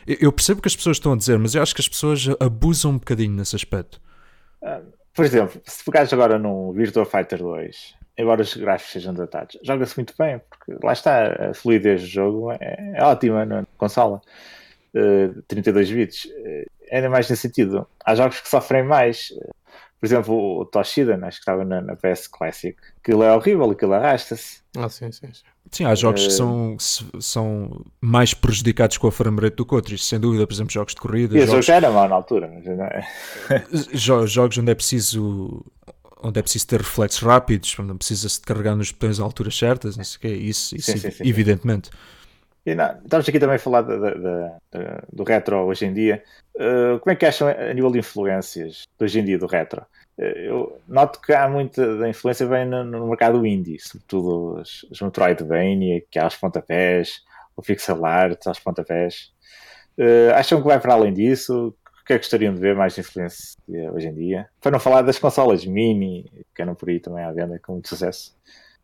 [0.07, 2.27] eu percebo o que as pessoas estão a dizer, mas eu acho que as pessoas
[2.41, 4.01] abusam um bocadinho nesse aspecto.
[4.63, 4.81] Ah,
[5.15, 9.97] por exemplo, se pegares agora no Virtua Fighter 2, embora os gráficos sejam datados, joga-se
[9.97, 14.21] muito bem, porque lá está, a fluidez do jogo é, é ótima na consola.
[14.95, 16.25] Uh, 32 bits.
[16.27, 17.87] Uh, ainda mais nesse sentido.
[18.05, 19.33] Há jogos que sofrem mais
[20.05, 23.71] por exemplo, o Toshida, né, acho que estava na, na, PS Classic, aquilo é horrível,
[23.71, 24.59] aquilo arrasta-se.
[24.77, 25.43] Ah, sim, sim, sim.
[25.71, 26.77] Sim, há jogos que são,
[27.19, 30.95] são mais prejudicados com a frame rate do que outros, sem dúvida, por exemplo, jogos
[30.95, 31.39] de corrida.
[31.39, 31.71] E jogos...
[31.71, 33.07] era mal na altura, mas não é.
[33.97, 35.65] jogos onde é preciso
[36.23, 39.97] onde é preciso ter reflexos rápidos, onde precisa-se de carregar nos botões a alturas certas,
[39.97, 41.89] não sei o quê, isso, isso sim, sim, sim, evidentemente.
[42.67, 46.25] Não, estamos aqui também a falar de, de, de, do retro hoje em dia.
[46.55, 49.83] Uh, como é que acham a nível de influências de hoje em dia do retro?
[50.17, 54.83] Uh, eu noto que há muita da influência vem no, no mercado indie, sobretudo os,
[54.91, 57.21] os Metroidvania, que há os pontapés,
[57.55, 59.31] o pixel art aos pontapés.
[59.99, 61.77] Uh, acham que vai para além disso?
[62.01, 63.59] O que é que gostariam de ver mais influência
[63.93, 64.49] hoje em dia?
[64.61, 67.89] Para não falar das consolas mini, que andam por aí também à venda com muito
[67.89, 68.35] sucesso.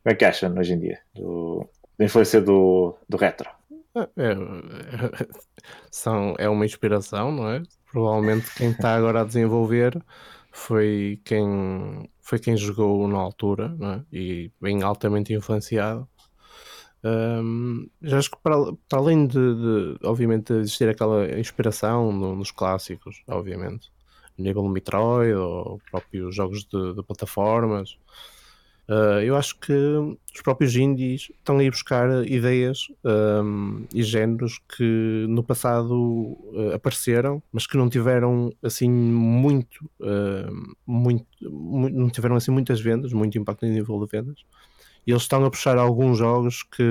[0.02, 1.66] Como é que acham hoje em dia do,
[1.98, 3.59] da influência do, do retro?
[3.96, 4.34] É, é,
[5.90, 7.62] são, é uma inspiração, não é?
[7.90, 10.00] Provavelmente quem está agora a desenvolver
[10.52, 14.04] foi quem, foi quem jogou na altura não é?
[14.12, 16.08] e bem altamente influenciado.
[17.02, 18.56] Um, já acho que para,
[18.88, 23.90] para além de, de, obviamente, existir aquela inspiração no, nos clássicos, obviamente,
[24.38, 27.96] nível Metroid ou próprios jogos de, de plataformas,
[28.90, 34.60] Uh, eu acho que os próprios indies estão a ir buscar ideias um, e géneros
[34.76, 42.10] que no passado uh, apareceram, mas que não tiveram assim muito, uh, muito, muito, não
[42.10, 44.44] tiveram assim muitas vendas, muito impacto em nível de vendas.
[45.06, 46.82] E eles estão a puxar alguns jogos que,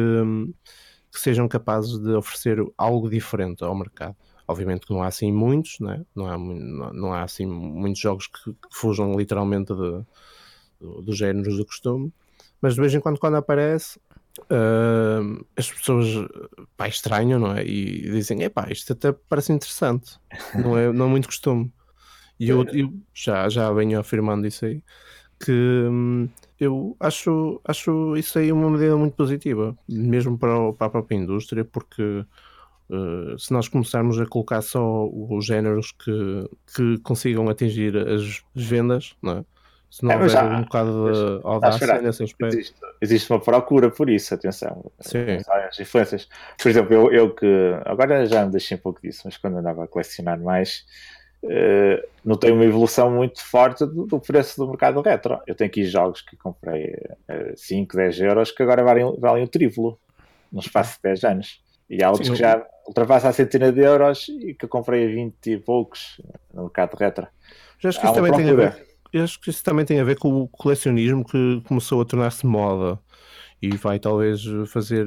[1.12, 4.16] que sejam capazes de oferecer algo diferente ao mercado.
[4.48, 6.02] Obviamente que não há assim muitos, né?
[6.16, 10.02] não, há, não, não há assim muitos jogos que, que fujam literalmente de
[10.80, 12.12] dos géneros do costume,
[12.62, 14.00] mas de vez em quando, quando aparece,
[14.39, 16.08] uh, as pessoas
[16.78, 17.65] pá, estranham, não é?
[17.65, 20.20] E dizem: epá, isto até parece interessante,
[20.56, 21.72] não é, não é muito costume.
[22.39, 24.82] E eu, eu, já, já venho afirmando isso aí,
[25.44, 30.88] que hum, eu acho, acho isso aí uma medida muito positiva, mesmo para, o, para
[30.88, 32.26] a própria indústria, porque.
[32.92, 39.15] Uh, se nós começarmos a colocar só os géneros que, que consigam atingir as vendas,
[39.22, 39.46] não é?
[39.89, 42.56] Se não é, houver um bocado de audácia nesse aspecto.
[42.56, 44.91] Existe, existe, uma procura por isso, atenção.
[44.99, 45.38] Sim.
[45.67, 46.30] As influências.
[46.62, 47.47] Por exemplo, eu, eu, que
[47.86, 50.86] agora já me deixei um pouco disso, mas quando andava a colecionar mais,
[51.43, 55.39] uh, notei uma evolução muito forte do, do, preço do mercado retro.
[55.47, 56.93] Eu tenho aqui jogos que comprei
[57.28, 59.99] uh, 5, 10 euros que agora valem, valem o triplo
[60.52, 61.63] no espaço de 10 anos.
[61.89, 65.06] E há outros Sim, que já ultrapassam a centena de euros e que eu comprei
[65.06, 66.21] a 20 e poucos
[66.54, 67.28] no mercado retro.
[67.80, 68.56] Já acho que isso também procura.
[68.56, 71.62] tem a ver eu acho que isso também tem a ver com o colecionismo que
[71.67, 73.00] começou a tornar-se moda
[73.62, 75.05] e vai talvez fazer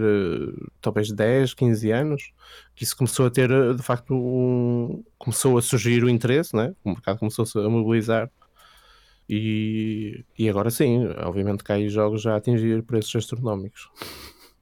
[0.81, 2.33] talvez 10, 15 anos
[2.75, 6.75] que isso começou a ter de facto um, começou a surgir o interesse, né?
[6.85, 8.31] o mercado começou-se a mobilizar
[9.29, 13.89] e, e agora sim, obviamente que há jogos já a atingir preços astronómicos.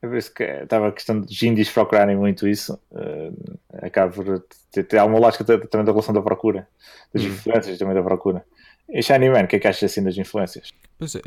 [0.02, 4.44] É por isso que estava a questão de indies procurarem muito isso, uh, acaba por
[4.70, 6.66] ter, ter alguma lógica também da relação da procura,
[7.12, 7.26] das hum.
[7.26, 8.44] influências também da procura.
[8.92, 10.72] E Shiny Man, o que é que achas assim das influências?
[10.98, 11.20] Pois é,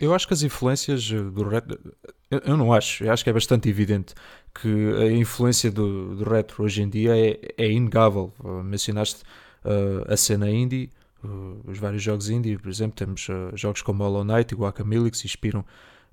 [0.00, 1.78] eu acho que as influências do retro,
[2.30, 4.14] eu não acho, eu acho que é bastante evidente
[4.54, 8.32] que a influência do, do retro hoje em dia é, é inegável.
[8.40, 9.22] Uh, mencionaste
[9.64, 10.90] uh, a cena indie,
[11.24, 15.10] uh, os vários jogos indie, por exemplo, temos uh, jogos como Hollow Knight e Guacamelee
[15.10, 15.64] que se inspiram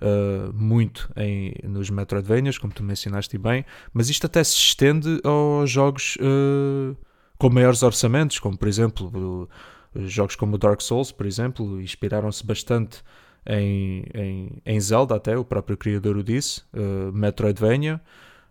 [0.02, 5.70] Uh, muito em, nos Metroidvanias, como tu mencionaste bem, mas isto até se estende aos
[5.70, 6.96] jogos uh,
[7.38, 9.50] com maiores orçamentos, como por exemplo
[9.96, 13.02] Jogos como Dark Souls, por exemplo, inspiraram-se bastante
[13.46, 18.02] em, em, em, Zelda, até o próprio criador o disse, uh, Metroidvania,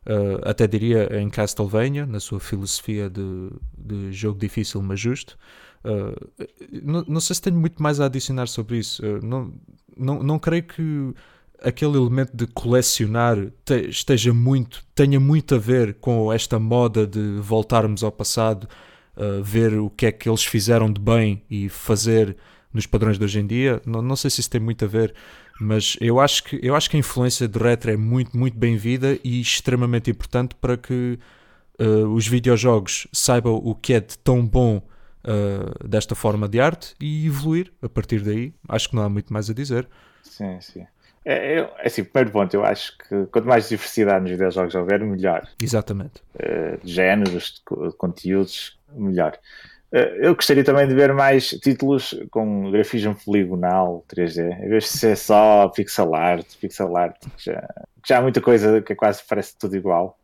[0.07, 5.39] uh, até diria em Castlevania, na sua filosofia de, de jogo difícil mas justo.
[5.85, 6.47] Uh,
[6.83, 9.03] não, não, sei se tenho muito mais a adicionar sobre isso.
[9.23, 9.53] não,
[9.97, 11.15] não, não creio que
[11.63, 17.39] aquele elemento de colecionar te, esteja muito, tenha muito a ver com esta moda de
[17.41, 18.69] voltarmos ao passado,
[19.19, 22.37] uh, ver o que é que eles fizeram de bem e fazer
[22.73, 23.83] nos padrões de hoje em dia.
[23.85, 25.15] Não, não sei se isso tem muito a ver,
[25.61, 29.19] mas eu acho que, eu acho que a influência do retro é muito, muito bem-vinda
[29.25, 31.19] e extremamente importante para que
[31.81, 36.95] uh, os videojogos saibam o que é de tão bom uh, desta forma de arte
[37.01, 38.55] e evoluir a partir daí.
[38.69, 39.89] Acho que não há muito mais a dizer.
[40.23, 40.87] Sim, sim.
[41.25, 45.47] É, é, assim, primeiro ponto, eu acho que quanto mais diversidade nos videojogos houver, melhor.
[45.61, 46.23] Exatamente.
[46.35, 49.39] Uh, de géneros, de conteúdos, melhor.
[49.93, 54.91] Uh, eu gostaria também de ver mais títulos com grafismo poligonal 3D, em vez de
[54.91, 57.61] ser só pixel art, pixel art, que já,
[58.03, 60.19] que já há muita coisa que quase parece tudo igual.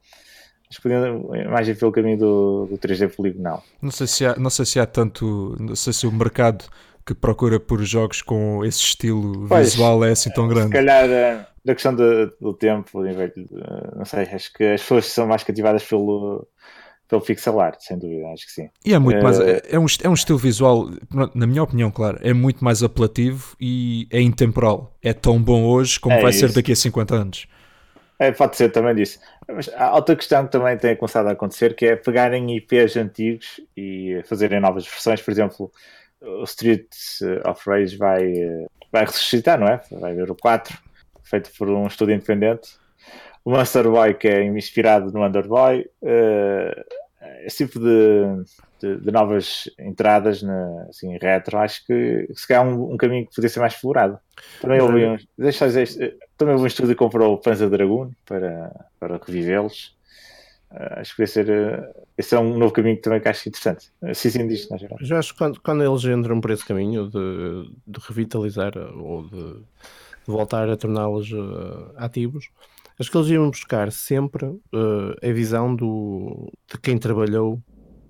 [0.69, 3.62] Mas podiam mais ir pelo caminho do, do 3D poligonal.
[3.81, 6.65] Não sei se há, não sei se há tanto, não sei se o mercado
[7.07, 10.69] que procura por jogos com esse estilo pois, visual é assim tão grande.
[10.69, 13.03] Se calhar eh, da questão de, do tempo,
[13.95, 16.47] não sei, acho que as pessoas são mais cativadas pelo,
[17.09, 18.71] pelo pixel art, sem dúvida, acho que sim.
[18.85, 20.89] E é muito mais, eh, é, é, um, é um estilo visual,
[21.35, 24.97] na minha opinião, claro, é muito mais apelativo e é intemporal.
[25.03, 26.41] É tão bom hoje como é vai isso.
[26.41, 27.47] ser daqui a 50 anos.
[28.19, 29.19] É, pode ser também disso.
[29.49, 33.61] Mas há outra questão que também tem começado a acontecer, que é pegarem IPs antigos
[33.77, 35.71] e fazerem novas versões, por exemplo,
[36.23, 36.87] o Street
[37.47, 38.33] of Rage vai,
[38.91, 39.81] vai ressuscitar, não é?
[39.91, 40.79] Vai haver o 4,
[41.23, 42.71] feito por um estúdio independente.
[43.45, 45.87] O Monster Boy, que é inspirado no Underboy.
[46.03, 46.85] Uh,
[47.45, 48.45] esse tipo de,
[48.81, 53.35] de, de, novas entradas na, assim, retro, acho que se calhar um, um caminho que
[53.35, 54.19] podia ser mais explorado.
[54.61, 58.89] Também houve um, deixa, deixa, também houve um estúdio que comprou o Panzer Dragoon para,
[58.99, 59.97] para revivê-los.
[60.71, 61.49] Uh, acho que vai ser.
[61.49, 63.91] Uh, esse é um novo caminho que também que acho interessante.
[64.03, 64.99] Assim sim diz, na geral.
[65.01, 69.55] Já acho que quando, quando eles entram por esse caminho de, de revitalizar ou de,
[69.55, 69.63] de
[70.27, 72.51] voltar a torná-los uh, ativos,
[72.99, 74.47] acho que eles iam buscar sempre
[75.23, 77.63] a visão do, de quem trabalhou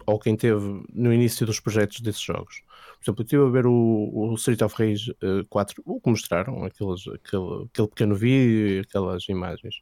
[0.07, 2.63] ou quem teve no início dos projetos desses jogos.
[2.99, 5.17] Por exemplo, eu estive a ver o, o Street of Rage
[5.49, 9.77] 4, o que mostraram, aqueles, aquele, aquele pequeno vídeo e aquelas imagens.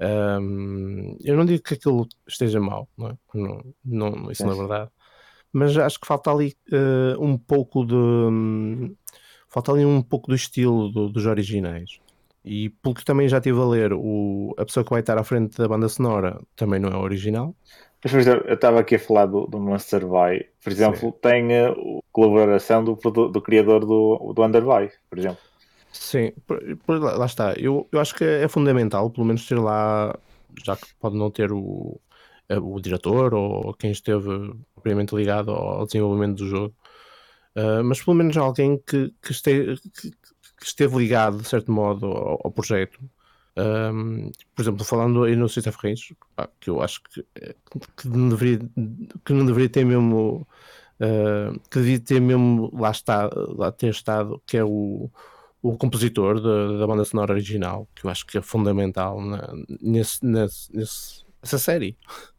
[0.00, 3.16] Um, eu não digo que aquilo esteja mal, não é?
[3.32, 4.46] não, não, isso é.
[4.46, 4.90] não é verdade,
[5.52, 8.94] mas acho que falta ali uh, um pouco de um,
[9.48, 12.00] falta ali um pouco do estilo do, dos originais.
[12.44, 15.24] E pelo que também já estive a ler, o, a pessoa que vai estar à
[15.24, 17.54] frente da banda sonora também não é original.
[18.02, 21.14] Mas, por exemplo, eu estava aqui a falar do, do Monster Boy, por exemplo, Sim.
[21.22, 25.38] tem a uh, colaboração do, do, do criador do, do Underboy, por exemplo.
[25.90, 26.32] Sim,
[26.86, 27.54] lá está.
[27.54, 30.14] Eu, eu acho que é fundamental, pelo menos, ter lá,
[30.62, 31.98] já que pode não ter o,
[32.50, 36.74] o diretor ou quem esteve propriamente ligado ao desenvolvimento do jogo,
[37.56, 40.23] uh, mas pelo menos alguém que, que, este, que, que
[40.66, 43.00] esteve ligado, de certo modo, ao, ao projeto.
[43.56, 46.16] Um, por exemplo, falando aí no of Rage,
[46.58, 47.24] que eu acho que,
[47.96, 48.58] que, não deveria,
[49.24, 50.46] que não deveria ter mesmo.
[51.00, 55.10] Uh, que devia ter mesmo lá, está, lá ter estado, que é o,
[55.60, 60.24] o compositor da, da, banda sonora original, que eu acho que é fundamental na, nesse,
[60.24, 61.96] nesse, nesse, nessa série.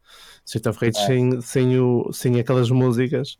[0.68, 1.06] Of Rage é.
[1.06, 3.36] sem, sem, o, sem aquelas músicas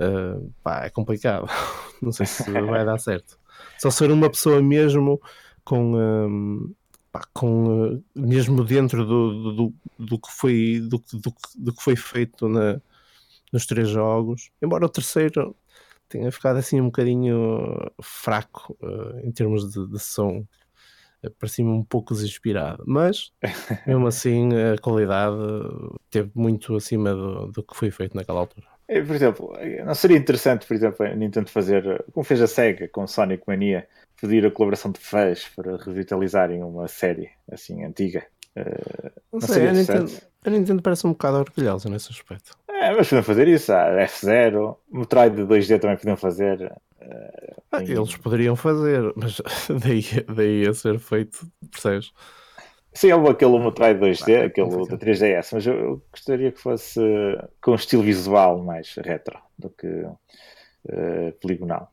[0.00, 1.48] uh, pá, é complicado.
[2.00, 3.38] Não sei se vai dar certo.
[3.80, 5.20] Só ser uma pessoa mesmo
[5.64, 5.94] com.
[5.96, 6.74] Um,
[7.10, 11.96] pá, com uh, mesmo dentro do, do, do, que foi do, do, do que foi
[11.96, 12.80] feito na,
[13.52, 15.56] nos três jogos embora o terceiro
[16.10, 20.44] tenha ficado assim um bocadinho fraco uh, em termos de, de som.
[21.22, 23.32] Uh, Parecia-me um pouco desinspirado, mas
[23.86, 25.36] mesmo assim a qualidade
[26.10, 28.66] teve muito acima do, do que foi feito naquela altura.
[28.90, 29.52] É, por exemplo,
[29.86, 33.86] não seria interessante, por exemplo, a Nintendo fazer, como fez a SEGA com Sonic Mania,
[34.20, 38.26] pedir a colaboração de fãs para revitalizarem uma série assim antiga?
[38.56, 40.12] Uh, não, não sei, a Nintendo,
[40.44, 42.58] a Nintendo, parece um bocado orgulhosa nesse aspecto.
[42.68, 43.72] É, mas podiam fazer isso.
[43.72, 46.60] A F0, Metroid 2D também podiam fazer.
[47.00, 49.40] Uh, ah, eles poderiam fazer, mas
[49.84, 50.02] daí,
[50.34, 52.12] daí a ser feito, percebes?
[52.92, 57.00] Sim, houve aquele Metroid 2D, ah, aquele da 3DS, mas eu gostaria que fosse
[57.62, 61.92] com um estilo visual mais retro do que uh, poligonal.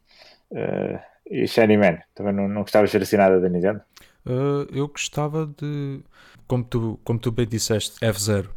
[0.52, 3.82] Uh, e Shiny Man, também não, não gostavas de ser assinada da Nintendo?
[4.26, 6.02] Uh, eu gostava de,
[6.48, 8.48] como tu, como tu bem disseste, F0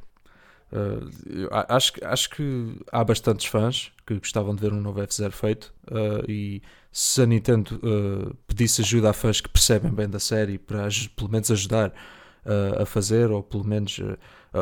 [0.73, 5.75] Uh, acho, acho que há bastantes fãs que gostavam de ver um novo F0 feito
[5.91, 6.63] uh, e
[6.93, 10.87] se a Nintendo uh, pedisse ajuda a fãs que percebem bem da série para
[11.17, 11.93] pelo menos ajudar
[12.81, 14.01] a fazer ou pelo menos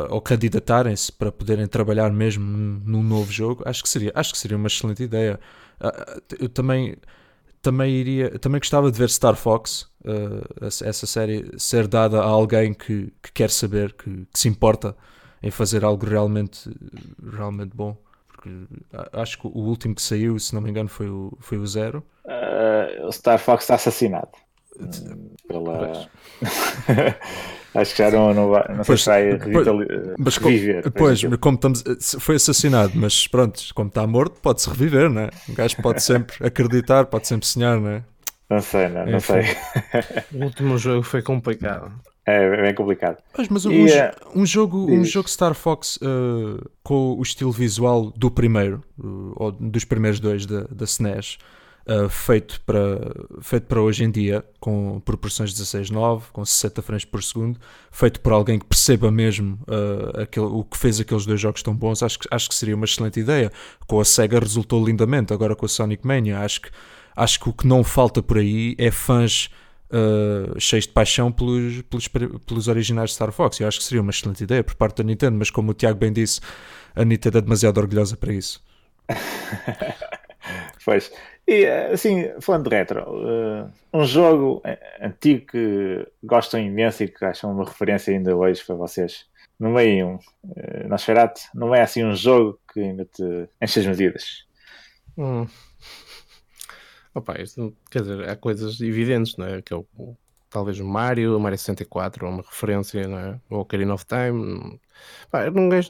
[0.09, 4.57] ou candidatarem-se para poderem trabalhar mesmo num, novo jogo, acho que seria, acho que seria
[4.57, 5.39] uma excelente ideia.
[6.39, 6.95] eu também
[7.61, 9.89] também iria também gostava de ver Star Fox
[10.61, 14.95] essa série ser dada a alguém que, que quer saber que, que se importa
[15.41, 16.69] em fazer algo realmente,
[17.21, 17.97] realmente bom.
[18.27, 18.49] Porque
[19.13, 22.03] acho que o último que saiu, se não me engano, foi o, foi o Zero.
[22.25, 24.29] Uh, o Star Fox está assassinado.
[25.47, 26.07] Pela...
[27.73, 30.91] acho que já não, não, vai, não pois, sei se vai mas, reviver.
[30.91, 31.83] Pois, como estamos,
[32.19, 35.29] foi assassinado, mas pronto, como está morto, pode-se reviver, né?
[35.47, 38.03] O gajo pode sempre acreditar, pode sempre sonhar, né?
[38.49, 39.43] Não sei, não, não sei.
[40.33, 41.91] O último jogo foi complicado.
[42.25, 43.17] É bem complicado.
[43.35, 43.87] Mas, mas um, uh,
[44.35, 49.51] um, jogo, um jogo Star Fox uh, com o estilo visual do primeiro, uh, ou
[49.51, 51.39] dos primeiros dois da, da SNES,
[52.09, 52.99] feito, para,
[53.41, 57.59] feito para hoje em dia, com proporções 16:9, com 60 frames por segundo,
[57.91, 59.59] feito por alguém que perceba mesmo
[60.21, 62.85] aquele, o que fez aqueles dois jogos tão bons, acho que, acho que seria uma
[62.85, 63.51] excelente ideia.
[63.87, 66.69] Com a SEGA resultou lindamente, agora com a Sonic Mania, acho que,
[67.15, 69.49] acho que o que não falta por aí é fãs
[69.89, 73.59] uh, cheios de paixão pelos, pelos, pelos originais de Star Fox.
[73.59, 75.99] Eu acho que seria uma excelente ideia por parte da Nintendo, mas como o Tiago
[75.99, 76.41] bem disse,
[76.95, 78.63] a Nintendo é demasiado orgulhosa para isso.
[80.85, 81.11] pois.
[81.49, 84.61] E assim, falando de retro, uh, um jogo
[85.01, 89.25] antigo que gostam imenso e que acham uma referência ainda hoje para vocês.
[89.59, 93.87] No meio um, uh, Nosferatu, não é assim um jogo que ainda te enche as
[93.87, 94.45] medidas.
[95.17, 95.47] Hum.
[97.15, 99.59] Opa, isto, quer dizer, há coisas evidentes, não é?
[99.59, 99.87] Que é o,
[100.51, 103.41] talvez o Mario, o Mario 64, uma referência, não é?
[103.49, 104.79] O Ocarina of Time.
[105.31, 105.89] Pá, não, nós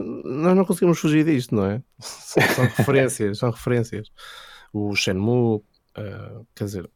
[0.55, 1.81] não conseguimos fugir disto, não é?
[1.99, 4.09] São, são referências, são referências.
[4.73, 5.57] O Shenmue,
[5.97, 6.89] uh, quer dizer,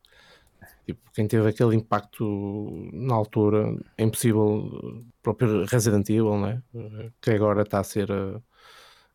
[0.85, 6.61] tipo, quem teve aquele impacto na altura é impossível, o próprio Resident Evil, não é?
[7.21, 8.09] Que agora está a ser.
[8.11, 8.41] Uh,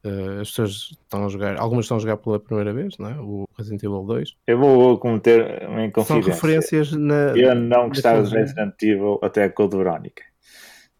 [0.04, 3.14] Uh, as pessoas estão a jogar, algumas estão a jogar pela primeira vez, não é?
[3.18, 4.36] o Resident Evil 2.
[4.46, 6.22] Eu vou cometer uma inconfidência.
[6.22, 7.36] São referências na.
[7.36, 10.22] Eu não gostava de Resident Evil até a Code Verónica.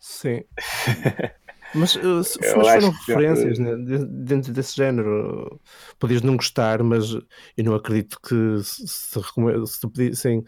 [0.01, 0.43] Sim.
[1.75, 3.77] Mas uh, se foram referências né,
[4.09, 5.61] dentro desse género,
[5.99, 9.21] podias não gostar, mas eu não acredito que se, se,
[9.67, 10.45] se pedissem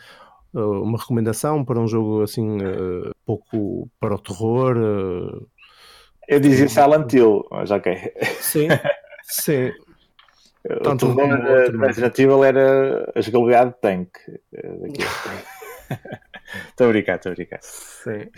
[0.54, 4.76] uh, uma recomendação para um jogo assim uh, pouco para o terror
[6.30, 8.12] eu dizia Silent Hill, mas ok.
[8.40, 8.68] Sim,
[9.24, 9.72] sim.
[10.62, 14.10] O terror Resident Evil era a jogabilidade de tank.
[16.68, 17.58] Estou a brincar, estou a brincar.
[17.62, 18.28] Sim.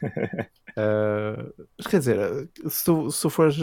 [0.76, 3.56] Uh, quer dizer, se tu, se tu fores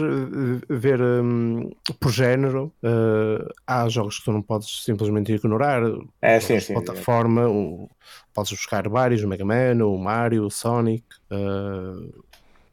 [0.68, 5.82] ver um, por género, uh, há jogos que tu não podes simplesmente ignorar.
[6.20, 6.74] É, sim, sim.
[6.74, 7.88] Plataforma, um,
[8.32, 11.04] podes buscar vários: o Mega Man, o Mario, o Sonic.
[11.30, 12.24] Uh,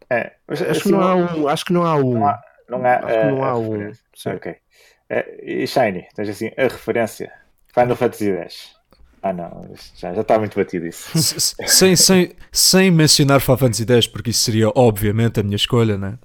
[0.10, 2.14] é, mas, acho, assim, que não há um, acho que não há um.
[2.14, 3.92] Não há, não há, acho que não há um.
[4.26, 4.56] Ok.
[5.10, 7.32] É, e Shiny, tens assim a referência
[7.74, 8.81] Final Fantasy X.
[9.24, 11.12] Ah não, já, já está muito batido isso.
[11.68, 16.18] sem, sem, sem mencionar Final Fantasy X, porque isso seria obviamente a minha escolha, né?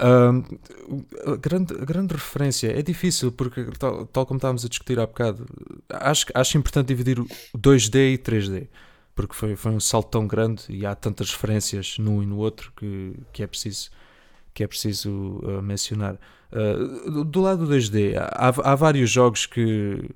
[0.00, 0.42] Um,
[1.40, 5.46] grande, grande referência é difícil porque, tal, tal como estávamos a discutir há bocado,
[5.88, 7.26] acho, acho importante dividir o
[7.56, 8.66] 2D e 3D
[9.14, 12.72] porque foi, foi um salto tão grande e há tantas referências num e no outro
[12.76, 13.90] que, que é preciso
[14.52, 15.10] que é preciso
[15.42, 16.16] uh, mencionar.
[16.52, 20.08] Uh, do, do, lado do 2D, há, há vários jogos que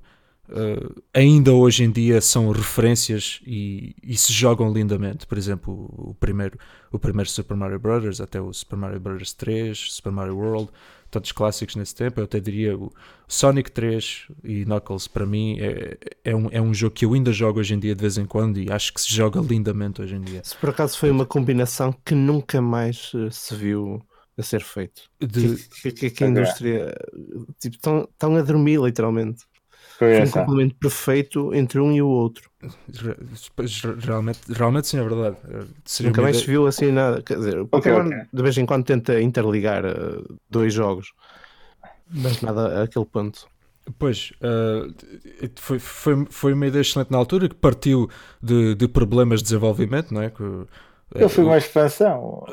[0.51, 5.25] uh, ainda hoje em dia são referências e, e, se jogam lindamente.
[5.25, 6.57] Por exemplo, o, primeiro,
[6.91, 9.33] o primeiro Super Mario Bros., até o Super Mario Bros.
[9.33, 10.69] 3, Super Mario World,
[11.09, 12.19] tantos clássicos nesse tempo.
[12.19, 12.91] Eu até diria o
[13.27, 17.31] Sonic 3 e Knuckles, para mim, é, é, um, é um jogo que eu ainda
[17.31, 20.15] jogo hoje em dia de vez em quando e acho que se joga lindamente hoje
[20.15, 20.41] em dia.
[20.43, 24.01] Se por acaso foi uma combinação que nunca mais eh, se viu
[24.39, 25.03] a ser feito.
[25.19, 25.57] De...
[25.81, 26.95] Que, que, que a indústria
[27.59, 29.45] tipo, estão, estão a dormir literalmente.
[29.99, 32.49] Foi um complemento perfeito entre um e o outro.
[33.99, 35.35] Realmente, realmente sim, é verdade.
[35.83, 36.45] Seria Nunca mais ideia...
[36.45, 37.21] se viu assim nada.
[37.21, 38.21] Quer dizer, okay, okay.
[38.31, 41.11] de vez em quando tenta interligar uh, dois jogos,
[42.09, 43.45] mas nada àquele ponto.
[43.97, 44.93] Pois, uh,
[45.57, 48.09] foi, foi, foi uma ideia excelente na altura que partiu
[48.41, 50.29] de, de problemas de desenvolvimento, não é?
[50.29, 50.43] Que,
[51.15, 52.43] eu fui uma expansão,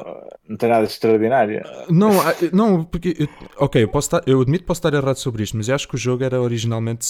[0.48, 1.62] não tem nada de extraordinário.
[1.90, 2.10] Não,
[2.52, 3.28] não porque, eu,
[3.58, 5.88] ok, eu, posso estar, eu admito que posso estar errado sobre isto, mas eu acho
[5.88, 7.06] que o jogo era originalmente,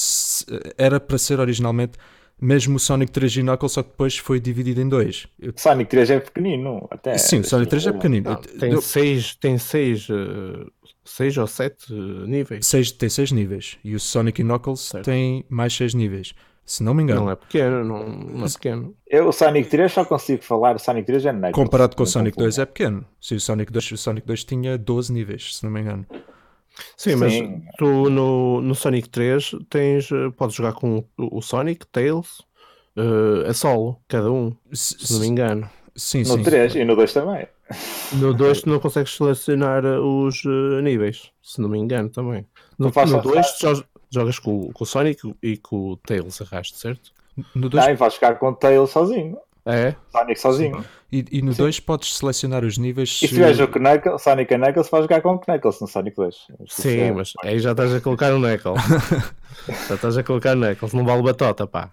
[0.77, 1.99] era para ser originalmente
[2.39, 5.27] mesmo o Sonic 3 e Knuckles, só que depois foi dividido em dois.
[5.41, 6.87] Eu- Sonic 3 é pequenino.
[6.91, 8.29] Até, Sim, o Sonic 3 é pequenino.
[8.31, 10.67] Não, tem Eu- seis, tem seis, eh,
[11.03, 12.67] seis ou sete níveis.
[12.67, 15.05] seis, tem seis níveis e o Sonic e Knuckles Certo.
[15.07, 16.35] tem mais seis níveis.
[16.67, 18.93] Se não me engano, Não é pequeno, não, não é pequeno.
[19.07, 20.75] Eu, o Sonic 3 só consigo falar.
[20.75, 21.55] O Sonic 3 é Knuckles.
[21.55, 22.63] comparado com o Sonic 2 confundo.
[22.63, 23.07] é pequeno.
[23.21, 26.05] Sim, o Sonic 2, o Sonic 2 tinha 12 níveis, se não me engano.
[26.97, 27.63] Sim, mas Sim.
[27.79, 32.43] tu no, no Sonic 3 tens, eh, podes jogar com o, o Sonic, Tails,
[32.97, 35.71] eh, a solo, cada um, se não me engano.
[35.95, 36.43] Sim, No sim.
[36.43, 37.47] 3 e no 2 também.
[38.13, 42.45] No 2 tu não consegues selecionar eh, os eh, níveis, se não me engano também.
[42.79, 43.85] No, no só- 2 tu jo-
[44.17, 47.13] jogas com, com o Sonic e com o Tails arrasto, certo?
[47.55, 49.39] No 2 Não, e vais ficar com o Tails sozinho.
[49.65, 49.95] É?
[50.13, 50.85] Sonic sozinho.
[51.11, 53.11] e, e no 2 podes selecionar os níveis.
[53.23, 56.17] E se tiveres o Knuckles, Sonic e Knuckles, vais jogar com o Knuckles no Sonic
[56.17, 56.35] 2.
[56.69, 58.81] Sim, mas aí já estás a colocar o Knuckles.
[59.89, 61.91] já estás a colocar o Knuckles, não vale batota, pá.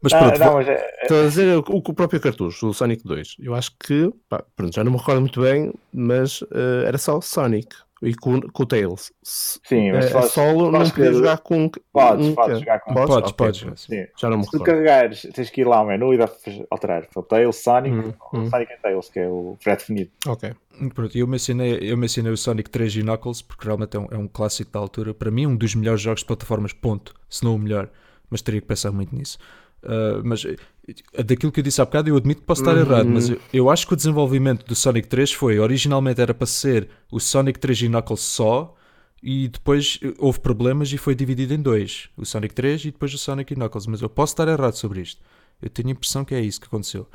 [0.00, 3.04] Mas Ah, pronto, não, mas é- Estou a dizer o, o próprio cartucho, o Sonic
[3.04, 3.36] 2.
[3.40, 7.18] Eu acho que, pá, pronto, já não me recordo muito bem, mas eh, era só
[7.18, 9.12] o Sonic e com, com o Tails.
[9.22, 11.70] Sim, mas podes- solo não podia jogar com.
[11.92, 13.80] Podes, um- podes jogar com- Podes, Ok, podes.
[13.80, 14.06] Sim.
[14.20, 16.52] Já não me Se tu carregares, tens que ir lá ao menu e dá para
[16.70, 18.50] alterar para o Tails, Sonic, Hum, ou hum.
[18.50, 20.10] Sonic e Tails, que é o pré-definido.
[20.26, 20.52] Ok.
[20.94, 24.16] Pronto, eu mencionei, eu mencionei o Sonic 3 e Knuckles porque realmente é um, é
[24.18, 25.14] um clássico da altura.
[25.14, 27.14] Para mim, um dos melhores jogos de plataformas, ponto.
[27.28, 27.88] Se não o melhor.
[28.28, 29.38] Mas teria que pensar muito nisso.
[29.84, 30.44] Uh, mas
[31.24, 32.80] daquilo que eu disse há bocado, eu admito que posso estar Uhum.
[32.80, 36.46] errado, mas eu, eu acho que o desenvolvimento do Sonic 3 foi originalmente era para
[36.46, 38.74] ser o Sonic 3 e Knuckles só.
[39.24, 43.18] E depois houve problemas e foi dividido em dois: o Sonic 3 e depois o
[43.18, 43.86] Sonic e Knuckles.
[43.86, 45.20] Mas eu posso estar errado sobre isto.
[45.62, 47.06] Eu tenho a impressão que é isso que aconteceu.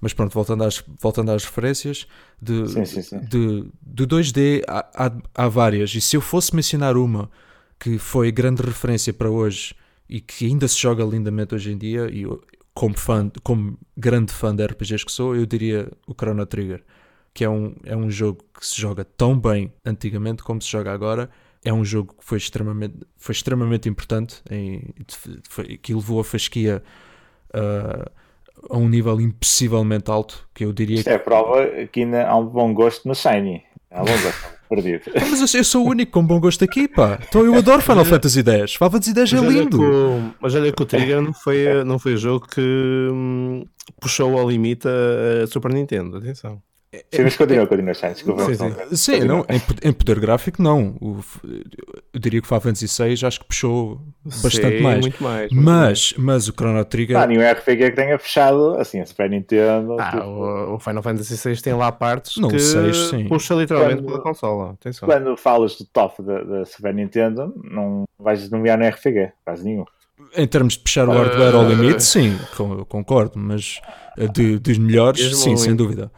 [0.00, 2.06] Mas pronto, voltando às, voltando às referências,
[2.40, 3.18] de, Sim, sim, sim.
[3.18, 5.92] de, do 2D há, há, há várias.
[5.94, 7.28] E se eu fosse mencionar uma
[7.80, 9.74] que foi grande referência para hoje
[10.08, 12.24] e que ainda se joga lindamente hoje em dia, e
[12.76, 16.84] como, fã, como grande fã de RPGs que sou, eu diria o Chrono Trigger,
[17.32, 20.92] que é um, é um jogo que se joga tão bem antigamente como se joga
[20.92, 21.30] agora.
[21.64, 24.82] É um jogo que foi extremamente, foi extremamente importante, em,
[25.48, 26.82] foi, que levou a fasquia
[27.54, 28.10] uh,
[28.68, 32.36] a um nível impossivelmente alto, que eu diria Isto é a prova que ainda há
[32.36, 33.64] um bom gosto no Shiny.
[33.90, 35.02] Há um bom gosto perdido.
[35.14, 37.18] Mas eu, eu sou o único com bom gosto aqui, pá.
[37.28, 38.74] Então eu adoro Final Fantasy X.
[38.74, 39.80] Final Fantasy X é lindo.
[40.40, 42.60] mas olha que o Trigger não foi, não foi o jogo que
[43.12, 43.64] hum,
[44.00, 46.18] puxou ao limite a, a Super Nintendo.
[46.18, 46.60] Atenção.
[47.12, 48.12] Sim, mas continua, continua, Shiny.
[48.14, 48.44] Desculpa.
[48.44, 48.96] Sim, sim.
[48.96, 50.96] Sim, não, em, em poder gráfico, não.
[51.00, 51.20] O-
[52.12, 54.00] eu diria que o Final Fantasy VI acho que puxou
[54.42, 55.00] bastante Sim, mais.
[55.00, 55.50] Muito mais.
[55.52, 56.14] muito mais.
[56.14, 57.16] Mas, mas o Chrono Trigger.
[57.16, 59.96] Há nenhum RPG que tenha fechado assim, a Super Nintendo.
[59.98, 63.26] Ah, tipo, o, Final Fantasy VI tem lá partes Não, que o seis, sim.
[63.28, 64.72] puxa literalmente Quando- pela consola.
[64.72, 65.08] Atenção.
[65.08, 69.84] Quando falas do top da, da Super Nintendo, não vais nomear no RPG, quase nenhum.
[70.34, 72.36] Em termos de puxar o Uh, hardware ao limite, sim,
[72.88, 73.32] concordo.
[73.38, 73.80] Mas
[74.18, 76.10] eh, de, dos melhores, Mesmo sim, em- sem dúvida.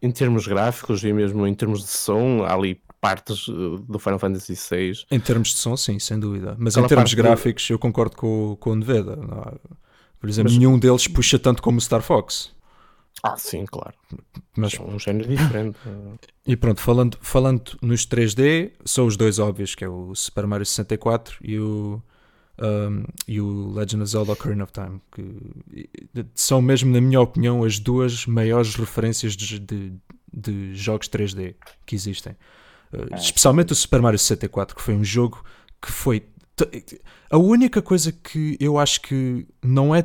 [0.00, 4.18] Em termos gráficos e mesmo em termos de som, há ali partes uh, do Final
[4.18, 4.92] Fantasy VI.
[5.10, 6.56] Em termos de som, sim, sem dúvida.
[6.58, 8.72] Mas Aquela em termos gráficos, eu concordo com, o- com o
[9.12, 9.54] há-
[10.20, 12.52] Por exemplo, Mas- nenhum deles puxa tanto como o Star Fox.
[13.22, 13.94] Ah, sim, claro.
[14.56, 15.76] Mas É um género diferente.
[16.46, 20.64] E pronto, falando, falando nos 3D, são os dois óbvios, que é o Super Mario
[20.64, 22.00] 64 e o,
[22.60, 25.86] um, e o Legend of Zelda Ocarina of Time, que
[26.34, 29.92] são mesmo, na minha opinião, as duas maiores referências de, de,
[30.32, 31.54] de jogos 3D
[31.86, 32.32] que existem.
[32.92, 35.44] Uh, especialmente o Super Mario 64, que foi um jogo
[35.80, 36.24] que foi...
[37.30, 40.04] A única coisa que eu acho que não é...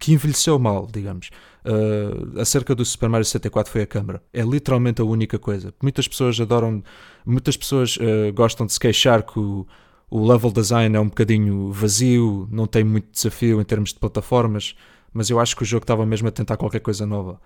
[0.00, 1.30] que envelheceu mal, digamos,
[1.64, 4.20] uh, acerca do Super Mario 64 foi a câmera.
[4.32, 5.72] É literalmente a única coisa.
[5.80, 6.82] Muitas pessoas adoram,
[7.24, 9.64] muitas pessoas uh, gostam de se queixar que o,
[10.10, 14.76] o level design é um bocadinho vazio, não tem muito desafio em termos de plataformas,
[15.12, 17.40] mas eu acho que o jogo estava mesmo a tentar qualquer coisa nova.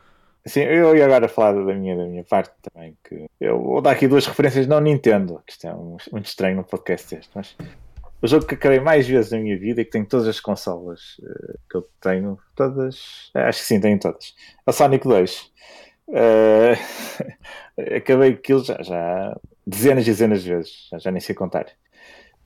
[0.47, 2.97] Sim, eu ia agora falar da minha, da minha parte também.
[3.05, 6.57] Que eu vou dar aqui duas referências não Nintendo, que isto é um- muito estranho
[6.57, 7.55] no podcast este, mas
[8.23, 11.17] o jogo que acabei mais vezes na minha vida e que tenho todas as consolas
[11.23, 14.35] eh, que eu tenho, todas, eh, acho que sim, tenho todas.
[14.67, 15.51] A Sonic 2.
[16.13, 16.75] Eh,
[17.97, 19.37] acabei aquilo já, já
[19.67, 21.67] dezenas e dezenas de vezes, já, já nem sei contar.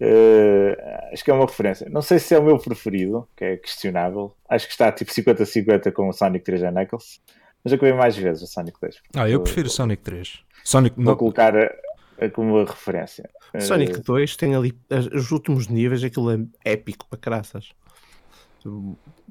[0.01, 1.89] Eh, acho que é uma referência.
[1.89, 4.35] Não sei se é o meu preferido, que é questionável.
[4.49, 7.21] Acho que está tipo 50-50 com o Sonic 3 and Knuckles.
[7.63, 9.01] Mas eu acabei mais vezes o Sonic 2.
[9.17, 10.41] Ah, eu prefiro o Sonic 3.
[10.63, 11.73] Sonic, Vou colocar a-
[12.21, 13.29] a como uma referência.
[13.55, 17.71] Eh, Sonic 2 tem ali as- os últimos níveis, aquilo é épico para caraças.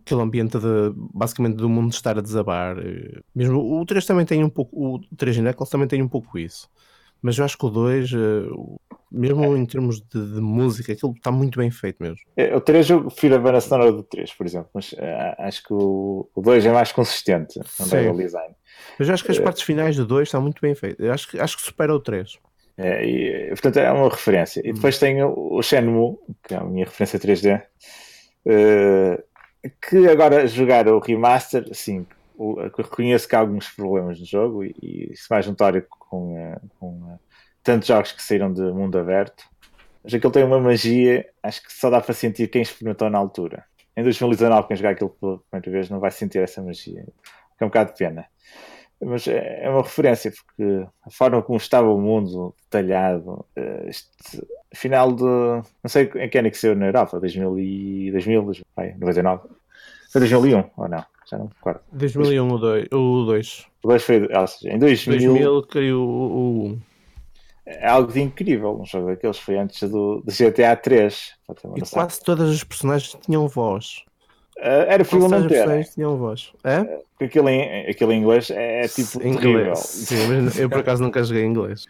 [0.05, 2.77] Aquele ambiente de basicamente do mundo estar a desabar.
[2.79, 6.37] eh, Mesmo o 3 também tem um pouco, o 3 Knuckles também tem um pouco
[6.37, 6.69] isso.
[7.23, 8.11] Mas eu acho que o 2,
[9.09, 12.17] mesmo em termos de, de, música, aquilo está muito bem feito mesmo.
[12.35, 14.97] É, o 3 eu prefiro a banda sonora do 3, por exemplo, mas uh,
[15.37, 18.53] acho que o, o 2 é mais consistente no level design.
[18.99, 21.07] Mas eu acho que as uh, partes finais do 2 estão muito bem feitas.
[21.09, 22.37] Acho que, acho que supera o 3.
[22.77, 24.61] É, e, portanto, é uma referência.
[24.65, 29.23] E depois tenho o Shenmue, que é a minha referência 3D, uh,
[29.63, 32.05] eh, que agora jogar o remaster, sim,
[32.77, 37.17] reconheço que há alguns problemas no jogo e, e isso mais notório com, com
[37.63, 39.45] tantos jogos que saíram de mundo aberto,
[40.03, 43.63] mas aquilo tem uma magia, acho que só dá para sentir quem experimentou na altura.
[43.95, 47.05] Em 2019, quem jogar aquilo pela primeira vez não vai sentir essa magia,
[47.57, 48.25] que é um bocado de pena.
[48.99, 54.41] Mas é, é uma referência, porque a forma como estava o mundo detalhado, eh, este
[54.73, 55.23] final de.
[55.23, 58.51] Não sei em que ano é que saiu na Europa, 2000 e 2000,
[58.97, 59.49] 99.
[60.11, 61.05] Foi 2001 ou não?
[61.33, 61.81] Já não me recordo.
[61.91, 62.57] 2001 o
[63.25, 63.67] 2.
[63.83, 65.17] O 2 foi, ou seja, em 2000.
[65.17, 66.79] 2000 caiu o 1
[67.65, 68.79] é algo de incrível.
[68.79, 71.31] Um jogo daqueles foi antes do, do GTA 3.
[71.75, 74.03] E quase todas as personagens tinham voz.
[74.57, 75.85] Uh, era ter.
[75.93, 76.53] tinham voz.
[76.63, 76.81] É?
[76.81, 79.75] Uh, aquilo, em, aquilo em inglês é, é tipo em terrível.
[79.75, 81.85] Sim, mas eu por acaso nunca joguei em inglês.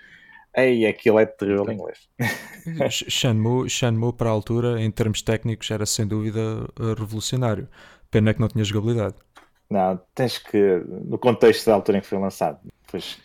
[0.56, 2.08] Ei, aquilo é terrível em inglês.
[3.10, 6.40] Shenmue, Shenmue, para a altura, em termos técnicos, era sem dúvida
[6.80, 7.68] uh, revolucionário.
[8.12, 9.16] Pena é que não tinha jogabilidade.
[9.70, 13.20] Não, tens que, no contexto da altura em que foi lançado, depois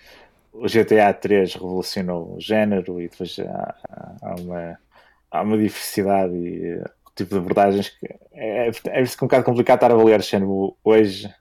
[0.53, 3.75] o GTA 3 revolucionou o género e depois há,
[4.23, 4.79] há uma,
[5.31, 9.77] há uma diversidade e uh, tipo de abordagens que é, é, é um bocado complicado
[9.79, 11.33] estar a avaliar Shenmue hoje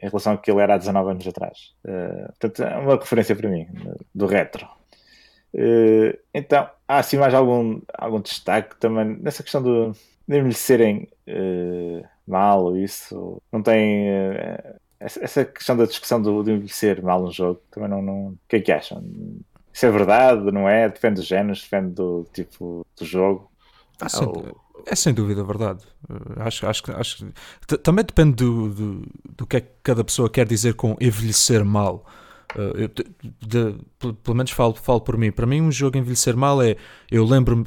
[0.00, 1.74] em relação ao que ele era há 19 anos atrás.
[1.84, 3.66] Uh, portanto, é uma referência para mim,
[4.14, 4.66] do retro.
[5.54, 12.06] Uh, então, há assim mais algum, algum destaque também nessa questão de, de envelhecerem uh,
[12.28, 13.40] mal isso.
[13.52, 14.08] Não tem.
[14.08, 18.28] Uh, essa questão da discussão do, de envelhecer mal um jogo, também não, não.
[18.28, 19.02] O que é que acham?
[19.72, 20.88] Isso é verdade, não é?
[20.88, 23.48] Depende dos géneros, depende do tipo do jogo.
[24.00, 24.08] Ah,
[24.86, 25.84] é sem dúvida verdade.
[26.08, 27.26] Uh, acho, acho, acho
[27.82, 29.06] também depende do, do,
[29.36, 32.04] do que é que cada pessoa quer dizer com envelhecer mal.
[32.56, 33.04] Uh, eu, de,
[33.40, 35.30] de, pelo menos falo, falo por mim.
[35.30, 36.76] Para mim, um jogo envelhecer mal é.
[37.10, 37.64] Eu lembro-me.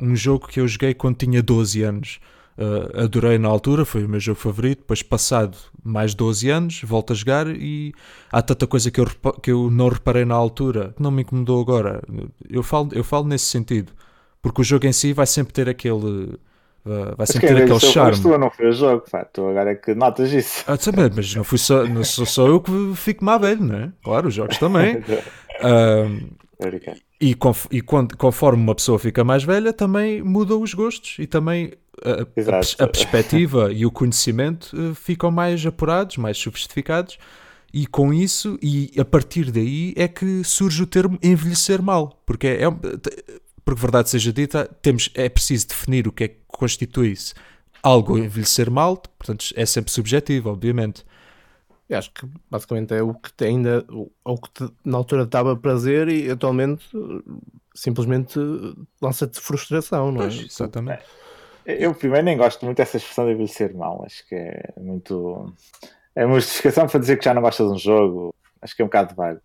[0.00, 2.20] Um jogo que eu joguei quando tinha 12 anos.
[2.62, 4.80] Uh, adorei na altura, foi o meu jogo favorito.
[4.80, 7.92] Depois, passado mais 12 anos, volto a jogar e
[8.30, 9.06] há tanta coisa que eu,
[9.42, 12.00] que eu não reparei na altura que não me incomodou agora.
[12.48, 13.92] Eu falo, eu falo nesse sentido,
[14.40, 16.38] porque o jogo em si vai sempre ter aquele.
[16.84, 18.20] Uh, vai sempre ter aquele charme.
[18.20, 19.24] Tu não foi o jogo, pá.
[19.24, 20.64] tu agora é que notas isso.
[20.68, 20.76] Ah,
[21.16, 23.92] mas não, fui só, não sou só eu que fico mais velho, não é?
[24.04, 24.98] Claro, os jogos também.
[25.62, 26.41] uh,
[27.20, 27.36] e,
[27.70, 31.72] e quando, conforme uma pessoa fica mais velha, também mudam os gostos e também
[32.04, 37.18] a, a, a perspectiva e o conhecimento uh, ficam mais apurados, mais sofisticados,
[37.72, 42.46] e com isso, e a partir daí é que surge o termo envelhecer mal, porque
[42.46, 42.70] é, é
[43.64, 47.32] porque verdade seja dita, temos, é preciso definir o que é que constitui-se
[47.82, 51.04] algo envelhecer mal, portanto é sempre subjetivo, obviamente.
[51.92, 53.84] Eu acho que basicamente é o que ainda
[54.24, 56.84] o que te, na altura dava prazer e atualmente
[57.74, 58.38] simplesmente
[59.00, 60.24] lança-te frustração, não é?
[60.24, 61.02] Pois, exatamente.
[61.64, 65.54] Eu primeiro nem gosto muito dessa expressão de envelhecer mal, acho que é muito.
[66.14, 68.84] É uma justificação para dizer que já não gostas de um jogo, acho que é
[68.84, 69.40] um bocado vago.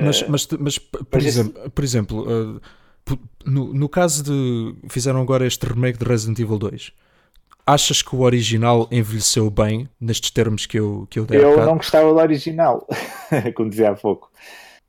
[0.00, 2.60] Mas, mas, mas por, mas exemplo, por exemplo, uh,
[3.44, 4.88] no, no caso de.
[4.88, 6.92] Fizeram agora este remake de Resident Evil 2.
[7.66, 11.40] Achas que o original envelheceu bem, nestes termos que eu, que eu dei?
[11.40, 12.86] Eu não gostava do original,
[13.54, 14.30] como dizia há pouco.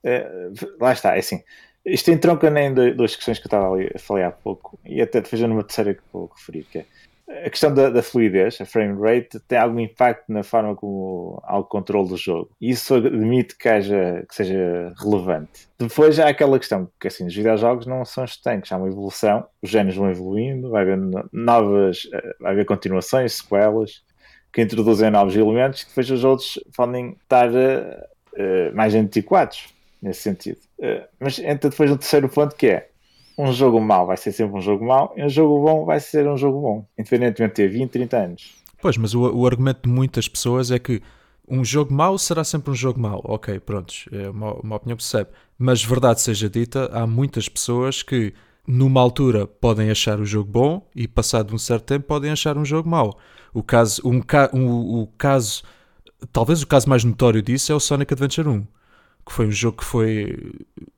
[0.04, 1.44] Uh, lá está, é assim.
[1.86, 5.22] Isto entronca nem duas questões que eu estava ali a falar há pouco, e até
[5.24, 6.86] fazendo uma terceira que vou referir, que é
[7.28, 11.58] a questão da, da, fluidez, a frame rate, tem algum impacto na forma como há
[11.58, 12.52] o controle do jogo.
[12.60, 15.68] Isso admite que, haja, que seja relevante.
[15.80, 19.70] Depois há aquela questão que assim, os videojogos não são estanques, há uma evolução, os
[19.70, 21.00] géneros vão evoluindo, vai haver
[21.32, 24.04] novas, eh, vai haver continuações, sequelas,
[24.52, 30.60] que introduzem novos elementos que depois os outros podem estar uh, mais antiquados nesse sentido.
[30.78, 32.90] Uh, mas entra depois um terceiro ponto que é
[33.38, 36.28] um jogo mau vai ser sempre um jogo mau e um jogo bom vai ser
[36.28, 38.56] um jogo bom, independentemente de ter 20, 30 anos.
[38.82, 41.02] Pois, mas o, o argumento de muitas pessoas é que
[41.48, 43.22] um jogo mau será sempre um jogo mau.
[43.24, 45.30] Ok, prontos, é uma, uma opinião que percebe.
[45.58, 48.34] Mas verdade seja dita, há muitas pessoas que
[48.68, 52.66] numa altura podem achar o jogo bom e passado um certo tempo podem achar um
[52.66, 53.18] jogo mau.
[53.54, 54.22] O caso, um,
[54.54, 55.64] um, o caso,
[56.32, 58.68] talvez o caso mais notório disso é o Sonic Adventure 1
[59.26, 60.38] que foi um jogo que foi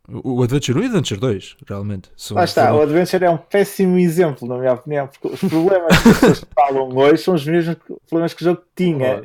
[0.07, 2.09] o Adventure 1 e o Adventure 2, realmente.
[2.31, 2.79] Lá está, foram...
[2.79, 6.45] o Adventure é um péssimo exemplo, na minha opinião, porque os problemas que as pessoas
[6.53, 9.21] falam hoje são os mesmos problemas que o jogo tinha.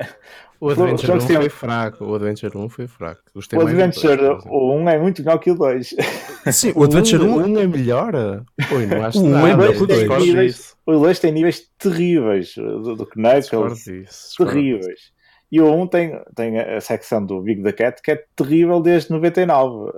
[0.61, 2.05] O Adventure 1 foi fraco.
[2.05, 3.23] O Adventure 1 foi fraco.
[3.35, 5.95] Gostei o Adventure dois, o 1 é muito melhor que o 2.
[6.53, 8.45] Sim, o Adventure 1, 1 é melhor.
[8.71, 10.77] Oi, não acho o 1 é melhor que o 2.
[10.85, 13.85] O 2 tem níveis terríveis do, do Knuckles.
[14.37, 15.13] Terríveis.
[15.51, 19.11] E o 1 tem, tem a secção do Big the Cat que é terrível desde
[19.11, 19.93] 99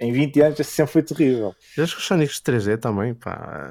[0.00, 1.54] em 20 anos sempre foi terrível.
[1.76, 3.70] Eu acho que os Sonics 3D também, pá.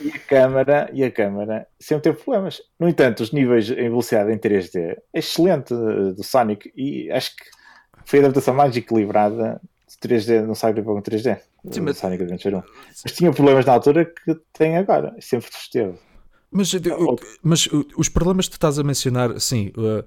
[0.00, 2.60] E a câmara, e a câmara sempre teve problemas.
[2.78, 4.76] No entanto, os níveis em velocidade em 3D
[5.12, 7.44] é excelente eh, do Sonic e acho que
[8.04, 11.38] foi a adaptação mais equilibrada de 3D no Cyberpunk 3D.
[11.70, 11.98] Sim, mas...
[11.98, 12.62] Sonic Adventure 1.
[13.04, 15.94] Mas tinha problemas na altura que tem agora, sempre esteve.
[16.50, 16.72] Mas,
[17.42, 20.04] mas os problemas que tu estás a mencionar, sim, uh,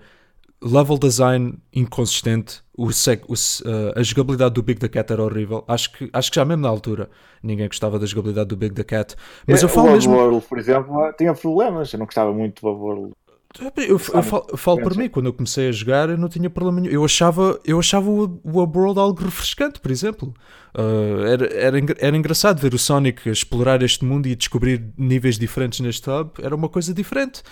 [0.65, 5.63] level design inconsistente, o, o uh, a jogabilidade do Big the Cat era horrível.
[5.67, 7.09] Acho que, acho que já mesmo na altura
[7.43, 9.15] ninguém gostava da jogabilidade do Big the Cat.
[9.47, 10.13] Mas é, eu falo o mesmo.
[10.13, 11.93] World, por exemplo, tinha problemas.
[11.93, 13.13] Eu não gostava muito do World.
[13.61, 16.27] Eu, eu, eu, falo, eu falo por mim, quando eu comecei a jogar, eu não
[16.27, 16.93] tinha problema nenhum.
[16.93, 20.33] Eu achava, eu achava o, o World algo refrescante, por exemplo.
[20.73, 25.79] Uh, era, era, era engraçado ver o Sonic explorar este mundo e descobrir níveis diferentes
[25.79, 26.31] neste hub.
[26.41, 27.43] Era uma coisa diferente.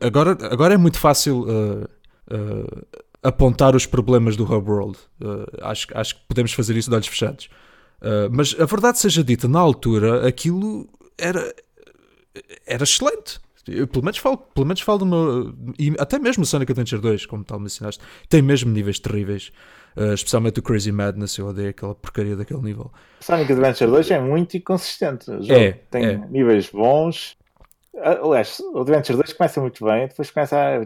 [0.00, 1.42] Agora, agora é muito fácil.
[1.42, 2.86] Uh, uh,
[3.22, 4.98] apontar os problemas do Hub World.
[5.20, 7.48] Uh, acho, acho que podemos fazer isso de olhos fechados.
[8.00, 11.54] Uh, mas a verdade seja dita, na altura aquilo era,
[12.66, 13.40] era excelente.
[13.66, 15.54] Eu, pelo menos falo, pelo menos falo do meu.
[15.78, 19.50] E até mesmo o Sonic Adventure 2, como tal mencionaste, tem mesmo níveis terríveis.
[19.96, 22.92] Uh, especialmente o Crazy Madness, eu odeio aquela porcaria daquele nível.
[23.20, 25.30] Sonic Adventure 2 é muito inconsistente.
[25.50, 26.16] É, tem é.
[26.28, 27.36] níveis bons,
[28.02, 30.84] Aliás, o Adventure 2 começa muito bem, depois começa a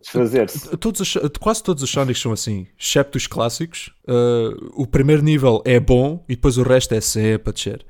[0.00, 0.76] desfazer-se.
[0.76, 3.92] Todos quase todos os Sonics são assim, excepto os clássicos.
[4.06, 7.86] Uh, o primeiro nível é bom e depois o resto é sempre a descer.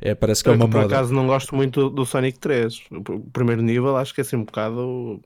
[0.00, 0.88] É, parece que é, uma que, por moda.
[0.88, 2.82] Por acaso não gosto muito do Sonic 3.
[2.90, 5.20] O primeiro nível acho que é assim um bocado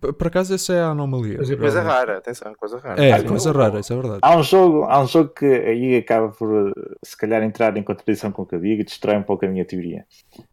[0.00, 1.36] por acaso essa é a anomalia.
[1.38, 3.04] Mas é coisa rara, atenção, coisa rara.
[3.04, 4.18] É, coisa rara, isso é verdade.
[4.22, 6.72] Há um, jogo, há um jogo que aí acaba por
[7.04, 9.48] se calhar entrar em contradição com o que eu digo e destrói um pouco a
[9.48, 10.04] minha teoria.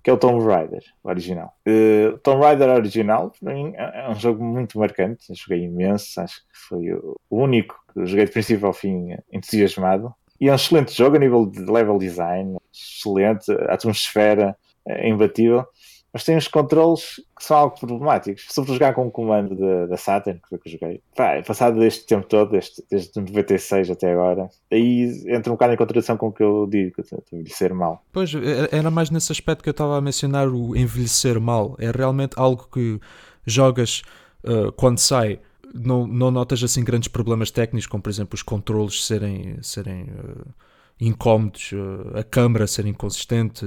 [0.03, 1.53] Que é o Tomb Raider, o original.
[1.67, 5.29] Uh, Tomb Raider original, para mim, é, é um jogo muito marcante.
[5.29, 10.13] Eu joguei imenso, acho que foi o único que joguei de princípio ao fim entusiasmado.
[10.39, 15.65] E é um excelente jogo a nível de level design, excelente, a atmosfera é imbatível
[16.13, 18.45] mas tem uns controles que são algo problemáticos.
[18.49, 19.55] Sobre jogar com o comando
[19.87, 23.89] da Saturn, que foi que eu joguei, pá, passado este tempo todo, este, desde 96
[23.89, 26.93] até agora, aí entra um bocado em contradição com o que eu digo,
[27.31, 28.05] envelhecer mal.
[28.11, 28.31] Pois,
[28.71, 31.75] era mais nesse aspecto que eu estava a mencionar o envelhecer mal.
[31.79, 32.99] É realmente algo que
[33.43, 34.03] jogas
[34.43, 35.39] uh, quando sai.
[35.73, 40.53] Não, não notas assim grandes problemas técnicos, como por exemplo os controles serem, serem uh,
[40.99, 43.65] incómodos, eh, a câmara ser inconsistente,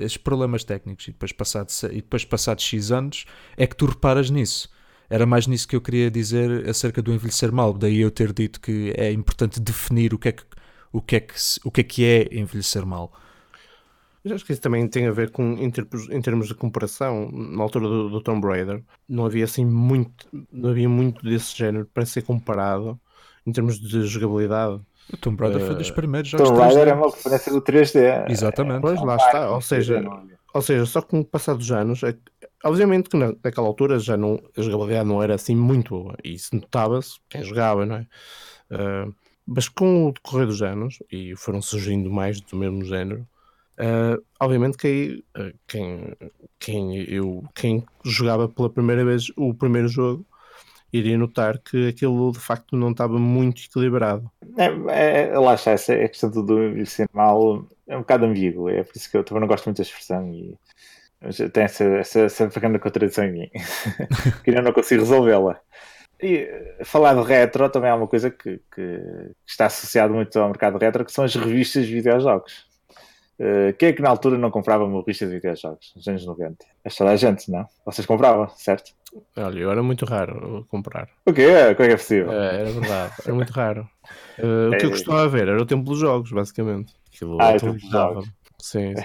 [0.00, 3.24] esses problemas técnicos, e depois, passado, e depois passados X anos,
[3.56, 4.70] é que tu reparas nisso.
[5.10, 8.60] Era mais nisso que eu queria dizer acerca do envelhecer mal, daí eu ter dito
[8.60, 10.44] que é importante definir o que é que,
[10.92, 11.34] o que, é, que,
[11.64, 13.12] o que, é, que é envelhecer mal.
[14.24, 17.28] Eu acho que isso também tem a ver com, em termos, em termos de comparação,
[17.32, 21.86] na altura do, do Tomb Raider, não havia assim muito, não havia muito desse género
[21.92, 23.00] para ser comparado
[23.44, 24.80] em termos de jogabilidade.
[25.12, 27.62] O Tomb Raider uh, foi dos eh, primeiros jogos Tomb Raider é uma referência do
[27.62, 28.30] 3D.
[28.30, 28.80] Exatamente.
[28.80, 29.50] Pois, lá está.
[29.50, 30.02] Ou seja,
[30.54, 32.14] ou seja, só com o passar dos anos, é,
[32.64, 36.16] obviamente que na, naquela altura já não, a jogabilidade não era assim muito boa.
[36.22, 38.06] E isso notava-se quem jogava, não é?
[38.70, 39.14] Uh,
[39.46, 43.26] mas com o decorrer dos anos, e foram surgindo mais do mesmo género,
[43.78, 46.16] uh, obviamente que uh, quem,
[46.58, 50.24] quem, eu, quem jogava pela primeira vez o primeiro jogo
[50.92, 54.30] iria notar que aquilo de facto não estava muito equilibrado.
[54.58, 58.82] É, é, lá está, essa é questão do envelhecer mal é um bocado ambíguo, é
[58.82, 60.56] por isso que eu também não gosto muito da expressão e
[61.52, 63.50] tem essa, essa, essa pequena contradição em mim,
[64.42, 65.60] que eu não consigo resolvê-la.
[66.20, 66.48] E
[66.84, 69.00] falar de retro também é uma coisa que, que,
[69.46, 72.66] está associado muito ao mercado retro, que são as revistas de videojogos.
[73.38, 76.64] Uh, quem é que na altura não comprava uma revista de videojogos, nos anos 90?
[76.84, 77.66] É toda a gente, não?
[77.84, 78.92] Vocês compravam, certo?
[79.36, 81.08] Olha, eu era muito raro comprar.
[81.26, 81.48] O quê?
[81.76, 82.32] Como é que é possível?
[82.32, 83.88] É, era verdade, era muito raro.
[84.38, 84.92] Uh, o que eu é.
[84.92, 86.94] costumava ver era o tempo dos jogos, basicamente.
[87.12, 88.28] Aquilo ah, é o tempo dos jogos.
[88.58, 88.94] Sim.
[88.96, 89.04] sim.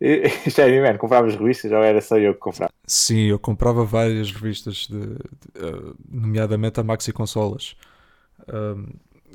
[0.46, 2.72] Isto é, man, compravas revistas ou era só eu que comprava?
[2.86, 7.76] Sim, eu comprava várias revistas, de, de uh, nomeadamente a Maxi Consolas.
[8.48, 8.86] Um,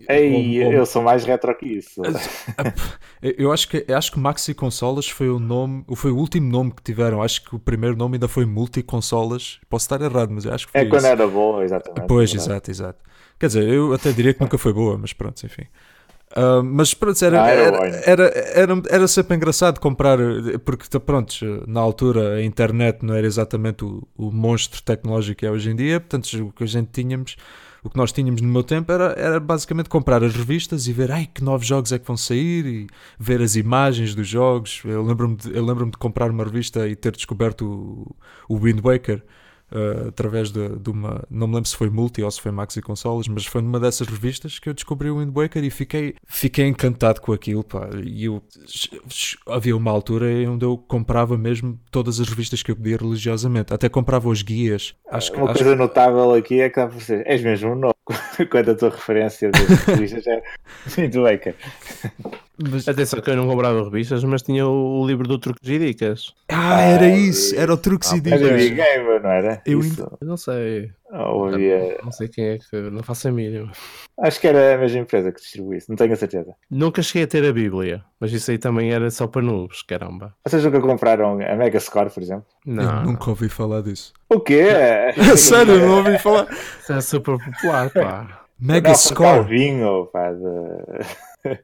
[0.10, 2.02] Ei, eu sou mais retro que isso.
[3.22, 6.84] eu acho que, acho que Maxi Consolas foi o nome, foi o último nome que
[6.84, 7.22] tiveram.
[7.22, 9.60] Acho que o primeiro nome ainda foi Multi Consolas.
[9.70, 12.08] Posso estar errado, mas eu acho que foi É quando era boa, exatamente.
[12.08, 13.04] Pois, exato, exato.
[13.40, 15.64] Quer dizer, eu até diria que nunca foi boa, mas pronto, enfim.
[16.36, 18.24] Uh, mas pronto, era, Ah, era era,
[18.56, 20.18] era, era, sempre engraçado comprar,
[20.66, 21.36] porque pronto,
[21.68, 25.76] na altura a internet não era exatamente o, o monstro tecnológico que é hoje em
[25.76, 27.36] dia, portanto o que a gente tínhamos,
[27.84, 31.12] o que nós tínhamos no meu tempo era, era basicamente comprar as revistas e ver
[31.12, 32.88] ai, que novos jogos é que vão sair e
[33.20, 34.82] ver as imagens dos jogos.
[34.86, 37.66] Eu lembro-me de, eu lembro de comprar uma revista e ter descoberto
[38.48, 39.22] o, o Wind Waker.
[39.74, 42.82] Uh, através de, de uma, não me lembro se foi multi ou se foi maxi
[42.82, 46.68] consoles, mas foi numa dessas revistas que eu descobri o Wind Waker e fiquei, fiquei
[46.68, 47.90] encantado com aquilo, pá.
[48.04, 48.42] E eu,
[49.48, 53.90] havia uma altura onde eu comprava mesmo todas as revistas que eu podia religiosamente, até
[53.90, 54.96] comprava os guias.
[55.10, 57.24] Acho que, Uma acho coisa notável aqui é que dá para você.
[57.26, 57.94] És mesmo um novo.
[58.52, 60.44] Quando a tua referência das revistas é
[60.98, 61.56] Wind Waker.
[62.62, 66.34] Mas- Atenção que eu não comprava revistas, mas tinha o, livro do Truques e Dicas.
[66.50, 68.56] Ah, era isso, era o Truques e Ah, Era Dicas.
[68.62, 69.62] Big Gamer, não era?
[69.66, 70.02] Eu Isso.
[70.22, 70.92] Eu não sei.
[71.12, 72.00] Ou havia...
[72.04, 72.76] Não sei quem é que.
[72.90, 73.72] Não faço a mínima.
[74.20, 76.54] Acho que era a mesma empresa que distribuía isso, não tenho a certeza.
[76.72, 80.34] Nunca cheguei a ter a Bíblia, mas isso aí também era só para noobs, caramba.
[80.48, 82.46] Vocês nunca compraram a Mega Score, por exemplo?
[82.66, 84.12] Eu Não, nunca ouvi falar disso.
[84.30, 84.66] O quê?
[85.38, 86.48] Sério, não ouvi falar.
[86.82, 88.40] isso é super popular, pá.
[88.60, 89.44] Mega Não, Score.
[89.48, 90.44] Vinho, pá, de...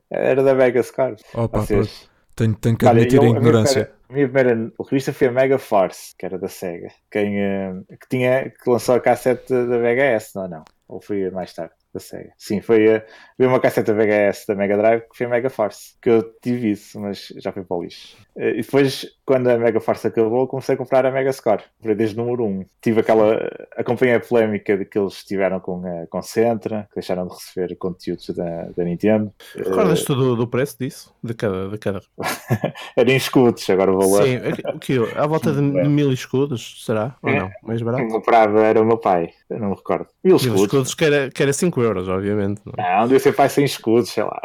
[0.10, 1.16] Era da Mega Score.
[1.34, 2.10] Opa, Vocês-.
[2.36, 3.74] Tenho, tenho que Olha, admitir eu- a a minha ignorância.
[3.86, 6.88] primeira- A minha primeira revista foi a Mega Force, que era da Sega.
[7.12, 10.64] Quem, eh, que, tinha, que lançou a cassete da VHS, não, não.
[10.88, 12.32] Ou foi mais tarde, da Sega.
[12.38, 13.04] Sim, foi a,
[13.38, 15.96] veio uma cassete da VHS da Mega Drive que foi a Mega Force.
[16.02, 18.16] Que eu tive isso, mas já foi para o lixo.
[18.38, 21.64] Eh, E depois, quando a Mega Force acabou, comecei a comprar a Mega Score.
[21.78, 22.66] Comprei desde o número 1.
[22.82, 23.50] Tive aquela.
[23.76, 27.76] Acompanhei a polémica de que eles tiveram com a com Centra, que deixaram de receber
[27.78, 29.32] conteúdos da, da Nintendo.
[29.56, 31.14] Recordas-te do, do preço disso?
[31.24, 31.70] De cada.
[31.70, 32.00] De cada...
[32.00, 34.24] Eh, Era em escudos, agora o valor.
[34.24, 35.88] Sim, é o que À volta de É.
[35.88, 37.16] mil escudos, será?
[37.22, 37.40] Ou É.
[37.40, 37.50] não?
[37.64, 38.08] Mais Quem barato?
[38.10, 40.08] comprava era o meu pai, eu não me recordo.
[40.24, 40.62] Mil Mil escudos.
[40.64, 42.62] escudos que era, que era 5 euros, obviamente.
[42.66, 42.74] Não.
[42.78, 44.42] Não, devia ser pai sem escudos, sei lá.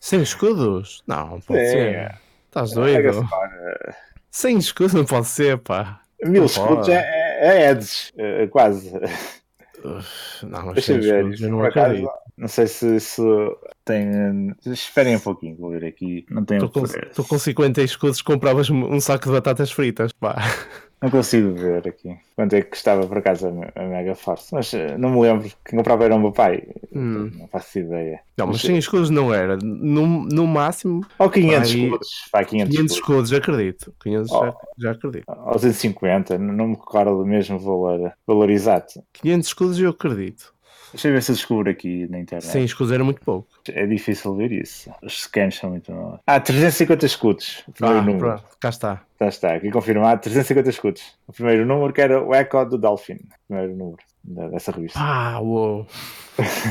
[0.00, 1.02] 100 escudos?
[1.06, 1.72] Não, pode Sim.
[1.72, 2.14] ser.
[2.46, 3.26] Estás Mega doido?
[3.26, 3.94] Score.
[4.30, 6.00] 100 escudos não pode ser, pá.
[6.24, 6.92] Mil Não escudos pode.
[6.92, 6.96] é,
[7.40, 8.92] é, é Eds, é, quase.
[9.84, 11.18] Uf, Não, mas Deixa 100 eu ver.
[11.20, 12.10] escudos eu não acaso, acredito.
[12.36, 14.54] não sei se isso tem.
[14.66, 16.26] Esperem um pouquinho, vou ver aqui.
[16.30, 16.60] Não tenho.
[16.60, 16.82] Tu com,
[17.14, 20.36] tu com 50 escudos compravas um saco de batatas fritas, pá.
[21.00, 22.16] Não consigo ver aqui.
[22.34, 24.52] Quanto é que custava por acaso a, Me- a Mega Force?
[24.52, 25.48] Mas eh, não me lembro.
[25.64, 26.62] Quem comprava era o meu pai.
[26.92, 27.30] Hum.
[27.38, 28.20] Não faço ideia.
[28.36, 29.56] Não, mas 100 escudos não era.
[29.62, 32.08] No, no máximo, Ou 500 Vai- escudos.
[32.32, 33.32] Vai, 500, 500 escudos.
[33.32, 33.94] acredito.
[34.02, 34.54] 500 já, Oh.
[34.76, 35.24] já acredito.
[35.28, 39.00] Ou 250, não não me recordo do mesmo valor, valor exato.
[39.12, 40.52] 500 escudos eu acredito.
[40.92, 42.46] Deixa eu ver se eu descubro aqui na internet.
[42.50, 43.48] 100 escudos era muito pouco.
[43.68, 44.90] É difícil ver isso.
[45.02, 46.20] Os scans são muito maus.
[46.26, 47.62] Ah, 350 escudos.
[47.68, 48.18] O primeiro Ah, número.
[48.26, 49.02] pronto, cá está.
[49.20, 50.20] Já está, aqui confirmado.
[50.22, 51.02] 350 escudos.
[51.26, 53.14] O primeiro número que era o Echo do Dolphin.
[53.14, 54.98] O primeiro número dessa revista.
[55.00, 55.86] Ah, uou.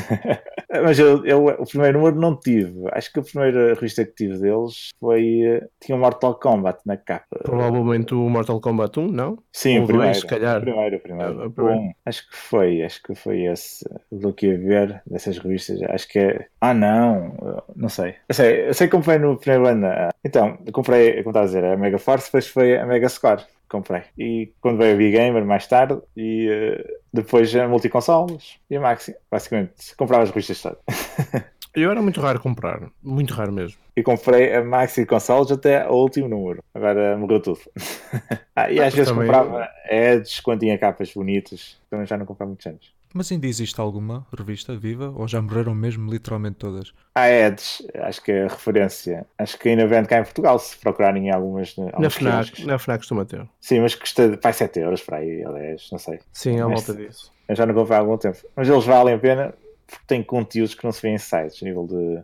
[0.83, 2.73] Mas eu, eu o primeiro número não tive.
[2.91, 5.41] Acho que a primeira revista que tive deles foi.
[5.41, 7.39] eh, Tinha o Mortal Kombat na capa.
[7.43, 9.37] Provavelmente o Mortal Kombat 1, não?
[9.51, 10.11] Sim, ou o primeiro.
[10.11, 10.57] dois, se calhar.
[10.59, 11.47] O primeiro, o primeiro.
[11.47, 11.79] O primeiro.
[11.79, 13.85] Um, acho que foi, acho que foi esse.
[14.11, 15.81] Estou aqui a ver dessas revistas.
[15.89, 16.45] Acho que é.
[16.61, 18.15] Ah, não, não sei.
[18.27, 19.87] Eu sei, eu sei que comprei no primeiro ano.
[19.87, 23.07] ah, Então, eu comprei, como estava a dizer, a Mega Force, depois foi a Mega
[23.09, 23.41] Score.
[23.70, 24.03] Comprei.
[24.18, 28.80] E quando veio a Big Gamer mais tarde, e eh, depois a Multiconsoles e a
[28.80, 29.15] Maxi.
[29.30, 30.78] Basicamente, comprava as revistas todas.
[31.76, 32.89] Eu era muito raro comprar.
[33.03, 33.78] Muito raro mesmo.
[33.95, 36.63] E comprei a Maxi Consoles até ao último número.
[36.74, 37.59] Agora morreu tudo.
[38.55, 41.78] ah, e às Ah, vezes também- comprava Edge quando tinha capas bonitas.
[41.89, 42.96] Também já não comprava muitos anos.
[43.13, 45.11] Mas ainda existe alguma revista viva?
[45.15, 46.93] Ou já morreram mesmo literalmente todas?
[47.15, 49.25] A Edge, acho que é a referência.
[49.37, 51.75] Acho que ainda vende cá em Portugal, se procurarem em algumas.
[51.77, 53.47] Na FNAC, na FNAC costuma ter.
[53.59, 56.19] Sim, mas custa vai 7 euros para aí, ou 10, não sei.
[56.33, 57.31] Sim, à volta disso.
[57.47, 58.37] Eu já não comprei há algum tempo.
[58.55, 59.53] Mas eles valem a pena
[59.87, 62.17] porque têm conteúdos que não se vêem em sites, a nível de,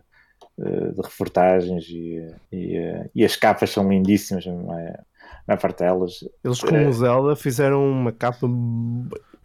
[0.58, 6.12] de, de reportagens e, e, eh, e as capas são lindíssimas, na maior parte delas.
[6.44, 6.86] Eles com É.
[6.86, 8.46] o Zelda fizeram uma capa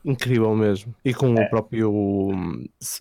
[0.04, 0.94] incrível mesmo.
[1.04, 1.46] E com É.
[1.46, 2.30] o próprio.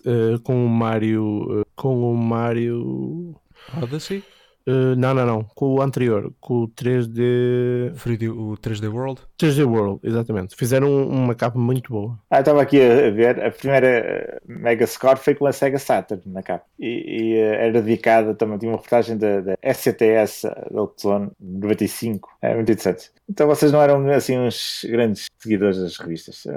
[0.05, 1.61] eh, com o Mario.
[1.61, 3.35] eh, com o Mario.
[3.81, 4.23] Odyssey?
[4.65, 5.43] Eh, não, não, não.
[5.55, 6.31] Com o anterior.
[6.39, 7.93] Com o 3D.
[7.95, 9.21] 3D, o 3D World?
[9.39, 10.55] 3D World, exatamente.
[10.55, 12.17] Fizeram uma capa muito boa.
[12.29, 15.79] Ah, eu estava aqui a ver, a primeira eh, Mega Score foi com a Sega
[15.79, 16.65] Saturn na capa.
[16.79, 22.29] E, e, eh, era dedicada também, tinha uma reportagem da, da SCTS da Outono 95,
[22.41, 23.11] é muito interessante.
[23.29, 26.47] Então vocês não eram assim uns grandes seguidores das revistas.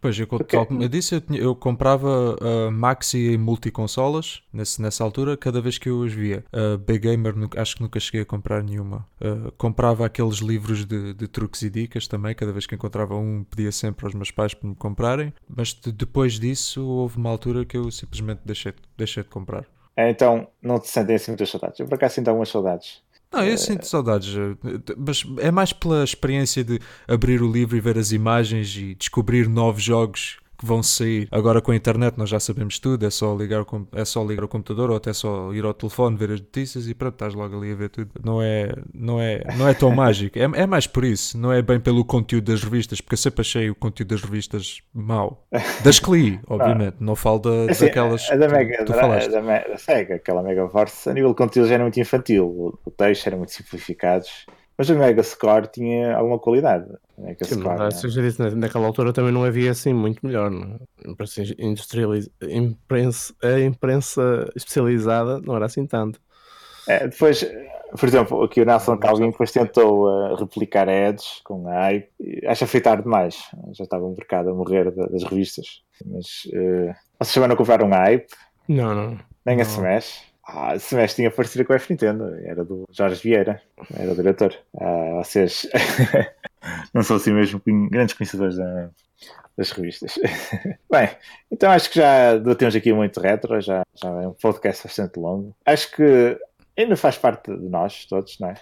[0.00, 4.80] Pois, eu, tal como eu disse, eu, tinha- eu comprava uh, Maxi e multiconsolas nesse,
[4.80, 6.42] nessa altura, cada vez que eu os via.
[6.52, 9.06] Uh, Big Gamer, nunca- acho que nunca cheguei a comprar nenhuma.
[9.20, 13.44] Uh, comprava aqueles livros de, de truques e dicas também, cada vez que encontrava um,
[13.44, 15.32] pedia sempre aos meus pais para me comprarem.
[15.48, 19.64] Mas de- depois disso, houve uma altura que eu simplesmente deixei, deixei de comprar.
[19.96, 21.78] É, então não te sentem assim muitas saudades.
[21.78, 23.02] Eu por acaso sinto algumas saudades.
[23.32, 26.78] Não, eu sinto saudades, eh, mas é mais pela experiência de
[27.08, 31.28] abrir o livro e ver as imagens e descobrir novos jogos que vão sair.
[31.30, 34.48] Agora com a internet nós já sabemos tudo, é só ligar, é só ligar o
[34.48, 37.72] computador ou até só ir ao telefone ver as notícias e pronto, estás logo ali
[37.72, 38.10] a ver tudo.
[38.24, 40.38] Não é, não é, não é tão mágico.
[40.38, 43.40] É, é mais por isso, não é bem pelo conteúdo das revistas, porque eu sempre
[43.40, 45.46] achei o conteúdo das revistas mau.
[45.82, 49.30] Das que li, obviamente, não falo da, assim, daquelas a da Mega, tu, tu falaste.
[49.30, 52.78] Da, da, da Sega, aquela Mega Force, a nível de conteúdo já era muito infantil,
[52.84, 54.46] o texto era muito simplificados
[54.82, 56.86] mas o Mega Score tinha alguma qualidade.
[57.16, 58.22] Mega Sim, Score, mas, né?
[58.22, 60.50] disse, naquela altura também não havia assim muito melhor.
[60.50, 60.80] Não?
[61.04, 61.64] É?
[61.64, 62.28] Industrializ...
[62.42, 63.32] Imprensa...
[63.44, 66.20] A imprensa especializada não era assim tanto.
[66.88, 67.48] É, depois,
[67.96, 72.08] por exemplo, aqui o Nelson Calvin depois tentou uh, replicar ads com a hype.
[72.44, 73.36] Acho afeitar demais.
[73.74, 75.84] Já estava um mercado a morrer das revistas.
[76.04, 78.26] Mas uh, vocês também não compraram um hype?
[78.66, 79.18] Não, não.
[79.46, 79.62] Nem não.
[79.62, 80.31] a Smash?
[80.54, 83.62] Ah, Smash tinha parceria com a F Nintendo, era do Jorge Vieira,
[83.98, 84.54] era o diretor.
[84.78, 85.66] Ah, vocês
[86.92, 88.90] não são assim mesmo grandes conhecedores da,
[89.56, 90.18] das revistas.
[90.90, 91.08] Bem,
[91.50, 95.56] então acho que já debatemos aqui muito retro, já, já é um podcast bastante longo.
[95.64, 96.38] Acho que
[96.76, 98.54] ainda faz parte de nós todos, não é?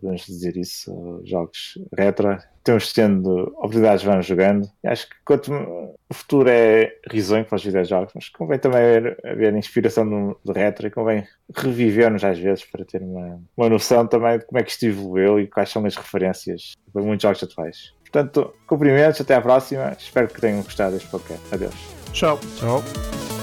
[0.00, 2.38] Podemos dizer isso, jogos retro.
[2.64, 4.68] Temos tendo oportunidades, vamos jogando.
[4.84, 9.54] Acho que quanto o futuro é risonho para os videojogos, mas convém também haver, haver
[9.54, 14.38] inspiração no, do retro e convém reviver-nos às vezes para ter uma, uma noção também
[14.38, 17.94] de como é que isto evoluiu e quais são as referências para muitos jogos atuais.
[18.10, 19.94] Portanto, cumprimentos, até à próxima.
[19.98, 21.42] Espero que tenham gostado deste podcast.
[21.54, 21.74] Adeus.
[22.12, 22.38] Tchau.
[22.56, 23.37] Tchau.